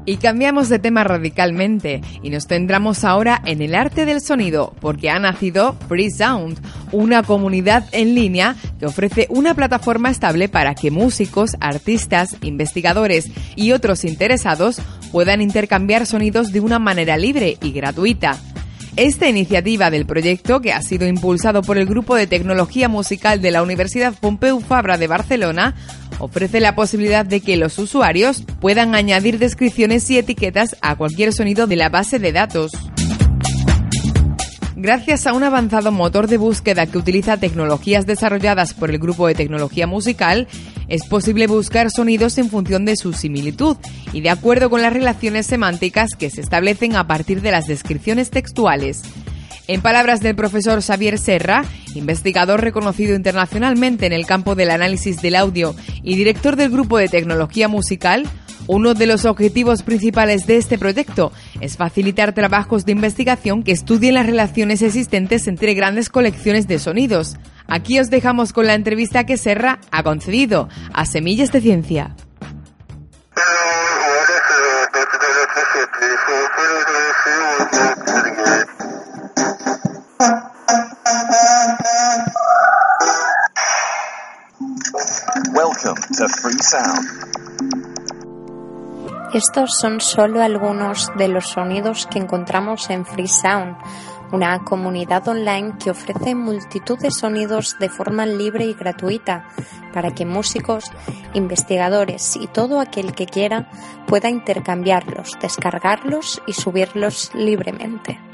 Y 0.06 0.16
cambiamos 0.16 0.68
de 0.68 0.78
tema 0.78 1.04
radicalmente 1.04 2.00
y 2.22 2.30
nos 2.30 2.46
centramos 2.46 3.04
ahora 3.04 3.40
en 3.44 3.62
el 3.62 3.74
arte 3.74 4.06
del 4.06 4.20
sonido, 4.20 4.74
porque 4.80 5.10
ha 5.10 5.18
nacido 5.18 5.76
Free 5.88 6.10
Sound, 6.10 6.58
una 6.90 7.22
comunidad 7.22 7.86
en 7.92 8.14
línea 8.14 8.56
que 8.78 8.86
ofrece 8.86 9.28
una 9.30 9.54
plataforma 9.54 10.10
estable 10.10 10.48
para 10.48 10.74
que 10.74 10.90
músicos, 10.90 11.56
artistas, 11.60 12.36
investigadores 12.42 13.30
y 13.56 13.72
otros 13.72 14.04
interesados 14.04 14.80
puedan 15.12 15.42
intercambiar 15.42 16.06
sonidos 16.06 16.52
de 16.52 16.60
una 16.60 16.78
manera 16.78 17.16
libre 17.16 17.56
y 17.62 17.72
gratuita. 17.72 18.38
Esta 18.96 19.28
iniciativa 19.28 19.90
del 19.90 20.04
proyecto, 20.04 20.60
que 20.60 20.72
ha 20.72 20.82
sido 20.82 21.06
impulsado 21.06 21.62
por 21.62 21.78
el 21.78 21.86
Grupo 21.86 22.16
de 22.16 22.26
Tecnología 22.26 22.88
Musical 22.88 23.40
de 23.40 23.50
la 23.50 23.62
Universidad 23.62 24.14
Pompeu 24.14 24.60
Fabra 24.60 24.98
de 24.98 25.06
Barcelona, 25.06 25.74
ofrece 26.18 26.60
la 26.60 26.74
posibilidad 26.74 27.24
de 27.24 27.40
que 27.40 27.56
los 27.56 27.78
usuarios 27.78 28.44
puedan 28.60 28.94
añadir 28.94 29.38
descripciones 29.38 30.10
y 30.10 30.18
etiquetas 30.18 30.76
a 30.82 30.96
cualquier 30.96 31.32
sonido 31.32 31.66
de 31.66 31.76
la 31.76 31.88
base 31.88 32.18
de 32.18 32.32
datos. 32.32 32.72
Gracias 34.82 35.26
a 35.26 35.34
un 35.34 35.44
avanzado 35.44 35.92
motor 35.92 36.26
de 36.26 36.38
búsqueda 36.38 36.86
que 36.86 36.96
utiliza 36.96 37.36
tecnologías 37.36 38.06
desarrolladas 38.06 38.72
por 38.72 38.90
el 38.90 38.98
Grupo 38.98 39.26
de 39.26 39.34
Tecnología 39.34 39.86
Musical, 39.86 40.48
es 40.90 41.06
posible 41.06 41.46
buscar 41.46 41.90
sonidos 41.90 42.36
en 42.36 42.50
función 42.50 42.84
de 42.84 42.96
su 42.96 43.12
similitud 43.12 43.76
y 44.12 44.20
de 44.20 44.30
acuerdo 44.30 44.68
con 44.68 44.82
las 44.82 44.92
relaciones 44.92 45.46
semánticas 45.46 46.10
que 46.18 46.30
se 46.30 46.40
establecen 46.40 46.96
a 46.96 47.06
partir 47.06 47.40
de 47.40 47.52
las 47.52 47.66
descripciones 47.66 48.30
textuales. 48.30 49.02
En 49.68 49.82
palabras 49.82 50.20
del 50.20 50.34
profesor 50.34 50.82
Xavier 50.82 51.16
Serra, 51.16 51.64
investigador 51.94 52.60
reconocido 52.60 53.14
internacionalmente 53.14 54.06
en 54.06 54.12
el 54.12 54.26
campo 54.26 54.56
del 54.56 54.70
análisis 54.70 55.22
del 55.22 55.36
audio 55.36 55.76
y 56.02 56.16
director 56.16 56.56
del 56.56 56.70
Grupo 56.70 56.98
de 56.98 57.06
Tecnología 57.06 57.68
Musical, 57.68 58.28
uno 58.66 58.94
de 58.94 59.06
los 59.06 59.24
objetivos 59.24 59.82
principales 59.82 60.46
de 60.46 60.56
este 60.56 60.76
proyecto 60.76 61.32
es 61.60 61.76
facilitar 61.76 62.34
trabajos 62.34 62.84
de 62.84 62.92
investigación 62.92 63.62
que 63.62 63.72
estudien 63.72 64.14
las 64.14 64.26
relaciones 64.26 64.82
existentes 64.82 65.46
entre 65.46 65.74
grandes 65.74 66.08
colecciones 66.08 66.66
de 66.66 66.78
sonidos. 66.78 67.36
Aquí 67.70 68.00
os 68.00 68.10
dejamos 68.10 68.52
con 68.52 68.66
la 68.66 68.74
entrevista 68.74 69.24
que 69.24 69.36
Serra 69.36 69.78
ha 69.92 70.02
concedido 70.02 70.68
a 70.92 71.06
Semillas 71.06 71.52
de 71.52 71.60
Ciencia. 71.60 72.16
Welcome 85.54 86.00
to 86.16 86.28
Free 86.28 86.58
Sound. 86.58 87.49
Estos 89.32 89.76
son 89.78 90.00
solo 90.00 90.42
algunos 90.42 91.12
de 91.16 91.28
los 91.28 91.50
sonidos 91.50 92.08
que 92.10 92.18
encontramos 92.18 92.90
en 92.90 93.06
Free 93.06 93.28
Sound, 93.28 93.76
una 94.32 94.64
comunidad 94.64 95.28
online 95.28 95.74
que 95.78 95.90
ofrece 95.90 96.34
multitud 96.34 96.98
de 96.98 97.12
sonidos 97.12 97.76
de 97.78 97.88
forma 97.88 98.26
libre 98.26 98.64
y 98.64 98.74
gratuita 98.74 99.48
para 99.92 100.10
que 100.10 100.26
músicos, 100.26 100.90
investigadores 101.32 102.34
y 102.34 102.48
todo 102.48 102.80
aquel 102.80 103.14
que 103.14 103.26
quiera 103.26 103.70
pueda 104.08 104.28
intercambiarlos, 104.28 105.38
descargarlos 105.40 106.42
y 106.48 106.52
subirlos 106.52 107.30
libremente. 107.32 108.29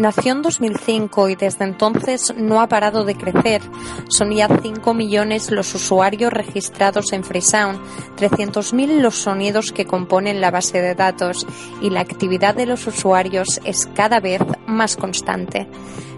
Nació 0.00 0.32
en 0.32 0.40
2005 0.40 1.28
y 1.28 1.36
desde 1.36 1.66
entonces 1.66 2.32
no 2.34 2.62
ha 2.62 2.68
parado 2.70 3.04
de 3.04 3.16
crecer. 3.16 3.60
Son 4.08 4.34
ya 4.34 4.48
5 4.48 4.94
millones 4.94 5.50
los 5.50 5.74
usuarios 5.74 6.32
registrados 6.32 7.12
en 7.12 7.22
Freesound, 7.22 7.78
300.000 8.16 9.02
los 9.02 9.16
sonidos 9.16 9.72
que 9.72 9.84
componen 9.84 10.40
la 10.40 10.50
base 10.50 10.80
de 10.80 10.94
datos 10.94 11.46
y 11.82 11.90
la 11.90 12.00
actividad 12.00 12.54
de 12.54 12.64
los 12.64 12.86
usuarios 12.86 13.60
es 13.66 13.90
cada 13.94 14.20
vez 14.20 14.40
más 14.66 14.96
constante. 14.96 15.68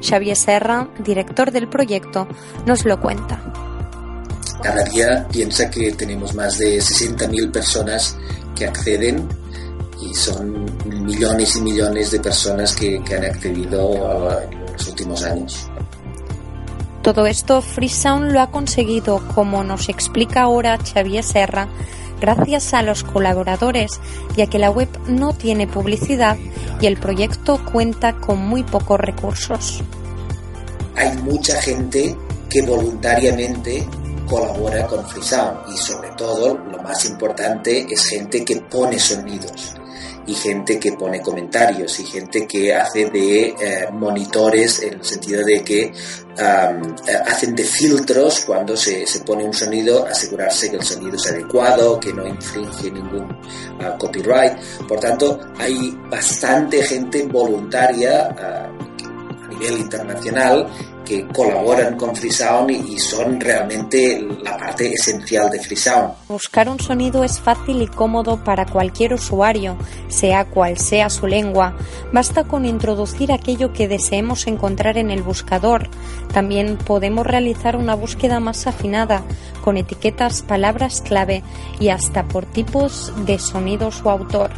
Xavier 0.00 0.36
Serra, 0.36 0.88
director 1.00 1.50
del 1.50 1.66
proyecto, 1.66 2.28
nos 2.64 2.84
lo 2.84 3.00
cuenta. 3.00 3.42
Cada 4.62 4.84
día 4.84 5.26
piensa 5.28 5.68
que 5.68 5.90
tenemos 5.90 6.36
más 6.36 6.56
de 6.56 6.78
60.000 6.78 7.50
personas 7.50 8.16
que 8.54 8.64
acceden 8.64 9.28
y 10.00 10.14
son 10.14 10.61
millones 11.12 11.56
y 11.56 11.60
millones 11.60 12.10
de 12.10 12.20
personas 12.20 12.74
que, 12.74 12.96
han 12.96 13.24
accedido 13.24 14.40
en 14.40 14.72
los 14.72 14.88
últimos 14.88 15.22
años. 15.24 15.68
Todo 17.02 17.26
esto 17.26 17.60
Freesound 17.60 18.32
lo 18.32 18.40
ha 18.40 18.50
conseguido, 18.50 19.20
como 19.34 19.62
nos 19.64 19.88
explica 19.88 20.42
ahora 20.42 20.78
Xavier 20.78 21.24
Serra, 21.24 21.68
gracias 22.20 22.72
a 22.72 22.82
los 22.82 23.02
colaboradores, 23.02 24.00
ya 24.36 24.46
que 24.46 24.58
la 24.58 24.70
web 24.70 24.88
no 25.08 25.34
tiene 25.34 25.66
publicidad 25.66 26.36
y 26.80 26.86
el 26.86 26.96
proyecto 26.96 27.60
cuenta 27.64 28.14
con 28.14 28.38
muy 28.38 28.62
pocos 28.62 28.98
recursos. 28.98 29.82
Hay 30.96 31.16
mucha 31.18 31.60
gente 31.60 32.16
que 32.48 32.62
voluntariamente 32.62 33.86
colabora 34.28 34.86
con 34.86 35.06
Freesound 35.06 35.74
y 35.74 35.76
sobre 35.76 36.10
todo 36.10 36.56
lo 36.56 36.82
más 36.82 37.04
importante 37.04 37.86
es 37.90 38.06
gente 38.06 38.44
que 38.44 38.56
pone 38.56 38.98
sonidos 38.98 39.74
y 40.26 40.34
gente 40.34 40.78
que 40.78 40.92
pone 40.92 41.20
comentarios 41.20 41.98
y 42.00 42.04
gente 42.04 42.46
que 42.46 42.74
hace 42.74 43.06
de 43.06 43.46
eh, 43.48 43.88
monitores 43.92 44.82
en 44.82 44.94
el 44.94 45.04
sentido 45.04 45.44
de 45.44 45.62
que 45.62 45.82
eh, 45.82 45.92
hacen 47.26 47.54
de 47.54 47.64
filtros 47.64 48.44
cuando 48.46 48.76
se, 48.76 49.06
se, 49.06 49.20
pone 49.20 49.44
un 49.44 49.52
sonido, 49.52 50.06
asegurarse 50.06 50.70
que 50.70 50.76
el 50.76 50.84
sonido 50.84 51.16
es 51.16 51.26
adecuado, 51.26 51.98
que 51.98 52.12
no 52.12 52.26
infringe 52.26 52.90
ningún 52.90 53.28
ah, 53.80 53.96
copyright. 53.98 54.58
Por 54.88 55.00
tanto, 55.00 55.40
hay 55.58 55.96
bastante 56.08 56.82
gente 56.82 57.26
voluntaria 57.26 58.28
ah, 58.38 58.70
a 59.44 59.48
nivel 59.48 59.78
internacional 59.78 60.68
que 61.04 61.26
colaboran 61.28 61.96
con 61.96 62.14
Freesound 62.14 62.70
y, 62.70 62.98
son 62.98 63.40
realmente 63.40 64.26
la 64.42 64.56
parte 64.56 64.92
esencial 64.92 65.50
de 65.50 65.60
Freesound. 65.60 66.14
Buscar 66.28 66.68
un 66.68 66.78
sonido 66.78 67.24
es 67.24 67.40
fácil 67.40 67.82
y 67.82 67.86
cómodo 67.86 68.42
para 68.42 68.66
cualquier 68.66 69.14
usuario, 69.14 69.76
sea 70.08 70.44
cual 70.44 70.78
sea 70.78 71.10
su 71.10 71.26
lengua. 71.26 71.76
Basta 72.12 72.44
con 72.44 72.64
introducir 72.64 73.32
aquello 73.32 73.72
que 73.72 73.88
deseemos 73.88 74.46
encontrar 74.46 74.98
en 74.98 75.10
el 75.10 75.22
buscador. 75.22 75.88
También 76.32 76.76
podemos 76.76 77.26
realizar 77.26 77.76
una 77.76 77.94
búsqueda 77.94 78.40
más 78.40 78.66
afinada, 78.66 79.22
con 79.62 79.76
etiquetas, 79.76 80.42
palabras 80.42 81.02
clave 81.02 81.42
y 81.80 81.88
hasta 81.88 82.24
por 82.24 82.46
tipos 82.46 83.12
de 83.26 83.38
sonidos 83.38 84.02
o 84.04 84.10
autor. 84.10 84.50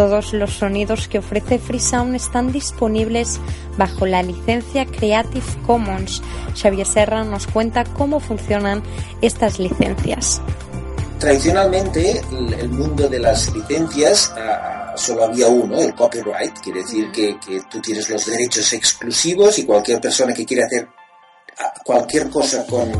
Todos 0.00 0.32
los 0.32 0.54
sonidos 0.54 1.08
que 1.08 1.18
ofrece 1.18 1.58
Freesound 1.58 2.14
están 2.14 2.52
disponibles 2.52 3.38
bajo 3.76 4.06
la 4.06 4.22
licencia 4.22 4.86
Creative 4.86 5.44
Commons. 5.66 6.22
Xavier 6.56 6.86
Serra 6.86 7.22
nos 7.22 7.46
cuenta 7.46 7.84
cómo 7.84 8.18
funcionan 8.18 8.82
estas 9.20 9.58
licencias. 9.58 10.40
Tradicionalmente, 11.18 12.22
el 12.30 12.70
mundo 12.70 13.10
de 13.10 13.18
las 13.18 13.54
licencias 13.54 14.32
ah, 14.38 14.94
solo 14.96 15.24
había 15.24 15.48
uno, 15.48 15.78
el 15.78 15.94
copyright, 15.94 16.58
quiere 16.60 16.80
decir 16.80 17.12
que, 17.12 17.36
tú 17.70 17.78
tienes 17.82 18.08
los 18.08 18.24
derechos 18.24 18.72
exclusivos 18.72 19.58
y 19.58 19.66
cualquier 19.66 20.00
persona 20.00 20.32
que 20.32 20.46
quiera 20.46 20.64
hacer 20.64 20.88
ah, 21.58 21.74
cualquier 21.84 22.30
cosa 22.30 22.64
con 22.66 22.90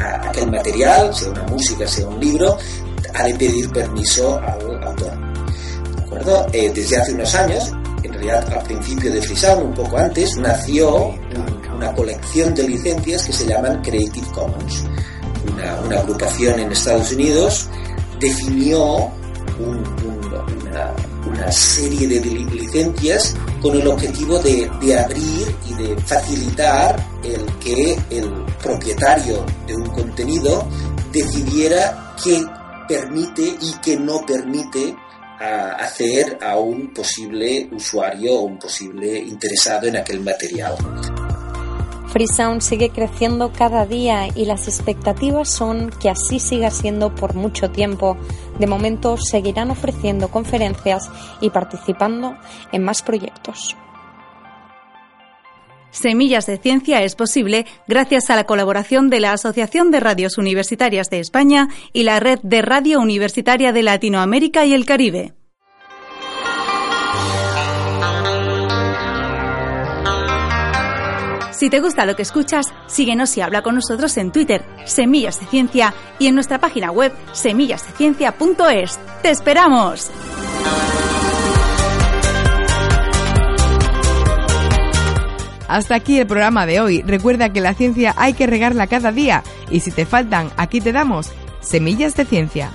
ah, 0.00 0.28
aquel 0.28 0.52
material, 0.52 1.12
sea 1.12 1.30
una 1.30 1.42
música, 1.48 1.84
sea 1.88 2.06
un 2.06 2.20
libro, 2.20 2.56
ha 3.12 3.24
de 3.24 3.34
pedir 3.34 3.68
permiso 3.72 4.38
al 4.38 4.84
autor. 4.84 5.23
Eh, 6.52 6.70
desde 6.74 6.96
hace 6.96 7.12
unos 7.12 7.34
años, 7.34 7.72
en 8.02 8.12
realidad 8.12 8.52
al 8.52 8.62
principio 8.62 9.12
de 9.12 9.20
Freesound, 9.20 9.62
un 9.62 9.74
poco 9.74 9.98
antes, 9.98 10.36
nació 10.36 11.14
una 11.74 11.92
colección 11.92 12.54
de 12.54 12.68
licencias 12.68 13.24
que 13.24 13.32
se 13.32 13.46
llaman 13.46 13.82
Creative 13.82 14.26
Commons. 14.28 14.84
Una, 15.52 15.98
agrupación 15.98 16.60
en 16.60 16.72
Estados 16.72 17.12
Unidos 17.12 17.68
definió 18.20 19.10
una, 19.58 21.50
serie 21.50 22.08
de 22.08 22.20
licencias 22.20 23.36
con 23.60 23.76
el 23.76 23.86
objetivo 23.86 24.38
de, 24.38 24.70
de, 24.80 24.98
abrir 24.98 25.54
y 25.68 25.74
de 25.74 25.96
facilitar 25.98 26.96
el 27.22 27.44
que 27.58 27.98
el 28.10 28.30
propietario 28.62 29.44
de 29.66 29.76
un 29.76 29.86
contenido 29.90 30.66
decidiera 31.12 32.14
qué 32.22 32.42
permite 32.88 33.42
y 33.60 33.72
qué 33.82 33.96
no 33.98 34.24
permite 34.24 34.96
a 35.40 35.72
hacer 35.72 36.38
a 36.42 36.58
un 36.58 36.92
posible 36.92 37.68
usuario 37.72 38.34
o 38.34 38.42
un 38.42 38.58
posible 38.58 39.18
interesado 39.18 39.86
en 39.86 39.96
aquel 39.96 40.20
material. 40.20 40.76
Freesound 42.14 42.60
sigue 42.60 42.90
creciendo 42.90 43.52
cada 43.52 43.86
día 43.86 44.28
y 44.36 44.44
las 44.44 44.68
expectativas 44.68 45.48
son 45.48 45.90
que 45.90 46.08
así 46.08 46.38
siga 46.38 46.70
siendo 46.70 47.12
por 47.12 47.34
mucho 47.34 47.72
tiempo. 47.72 48.16
De 48.60 48.68
momento 48.68 49.16
seguirán 49.16 49.72
ofreciendo 49.72 50.28
conferencias 50.28 51.10
y 51.40 51.50
participando 51.50 52.36
en 52.70 52.84
más 52.84 53.02
proyectos. 53.02 53.76
Semillas 55.94 56.46
de 56.46 56.58
Ciencia 56.58 57.02
es 57.02 57.14
posible 57.14 57.66
gracias 57.86 58.28
a 58.28 58.34
la 58.34 58.44
colaboración 58.44 59.10
de 59.10 59.20
la 59.20 59.32
Asociación 59.32 59.92
de 59.92 60.00
Radios 60.00 60.38
Universitarias 60.38 61.08
de 61.08 61.20
España 61.20 61.68
y 61.92 62.02
la 62.02 62.18
Red 62.18 62.40
de 62.42 62.62
Radio 62.62 63.00
Universitaria 63.00 63.72
de 63.72 63.84
Latinoamérica 63.84 64.66
y 64.66 64.74
el 64.74 64.86
Caribe. 64.86 65.34
Si 71.52 71.70
te 71.70 71.78
gusta 71.78 72.04
lo 72.04 72.16
que 72.16 72.22
escuchas, 72.22 72.74
síguenos 72.88 73.36
y 73.36 73.40
habla 73.40 73.62
con 73.62 73.76
nosotros 73.76 74.16
en 74.16 74.32
Twitter, 74.32 74.64
Semillas 74.86 75.38
de 75.38 75.46
Ciencia, 75.46 75.94
y 76.18 76.26
en 76.26 76.34
nuestra 76.34 76.58
página 76.58 76.90
web, 76.90 77.12
semillasdeciencia.es. 77.32 78.98
¡Te 79.22 79.30
esperamos! 79.30 80.10
Hasta 85.68 85.94
aquí 85.94 86.18
el 86.18 86.26
programa 86.26 86.66
de 86.66 86.80
hoy. 86.80 87.02
Recuerda 87.02 87.52
que 87.52 87.60
la 87.60 87.74
ciencia 87.74 88.14
hay 88.16 88.34
que 88.34 88.46
regarla 88.46 88.86
cada 88.86 89.12
día 89.12 89.42
y 89.70 89.80
si 89.80 89.90
te 89.90 90.06
faltan, 90.06 90.50
aquí 90.56 90.80
te 90.80 90.92
damos 90.92 91.32
Semillas 91.60 92.14
de 92.14 92.24
Ciencia. 92.24 92.70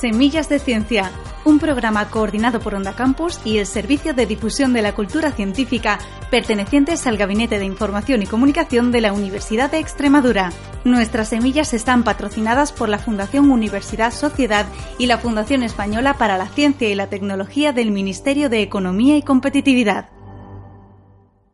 Semillas 0.00 0.48
de 0.48 0.58
Ciencia, 0.58 1.10
un 1.44 1.58
programa 1.58 2.08
coordinado 2.10 2.60
por 2.60 2.74
Onda 2.74 2.94
Campus 2.94 3.40
y 3.44 3.58
el 3.58 3.66
Servicio 3.66 4.14
de 4.14 4.26
Difusión 4.26 4.72
de 4.72 4.82
la 4.82 4.94
Cultura 4.94 5.30
Científica, 5.30 5.98
pertenecientes 6.30 7.06
al 7.06 7.16
Gabinete 7.16 7.58
de 7.58 7.64
Información 7.64 8.22
y 8.22 8.26
Comunicación 8.26 8.90
de 8.90 9.00
la 9.00 9.12
Universidad 9.12 9.70
de 9.70 9.78
Extremadura. 9.78 10.50
Nuestras 10.84 11.28
semillas 11.28 11.72
están 11.72 12.04
patrocinadas 12.04 12.72
por 12.72 12.88
la 12.88 12.98
Fundación 12.98 13.50
Universidad 13.50 14.12
Sociedad 14.12 14.66
y 14.98 15.06
la 15.06 15.18
Fundación 15.18 15.62
Española 15.62 16.14
para 16.14 16.36
la 16.36 16.48
Ciencia 16.48 16.88
y 16.88 16.94
la 16.94 17.08
Tecnología 17.08 17.72
del 17.72 17.90
Ministerio 17.90 18.48
de 18.48 18.62
Economía 18.62 19.16
y 19.16 19.22
Competitividad. 19.22 20.15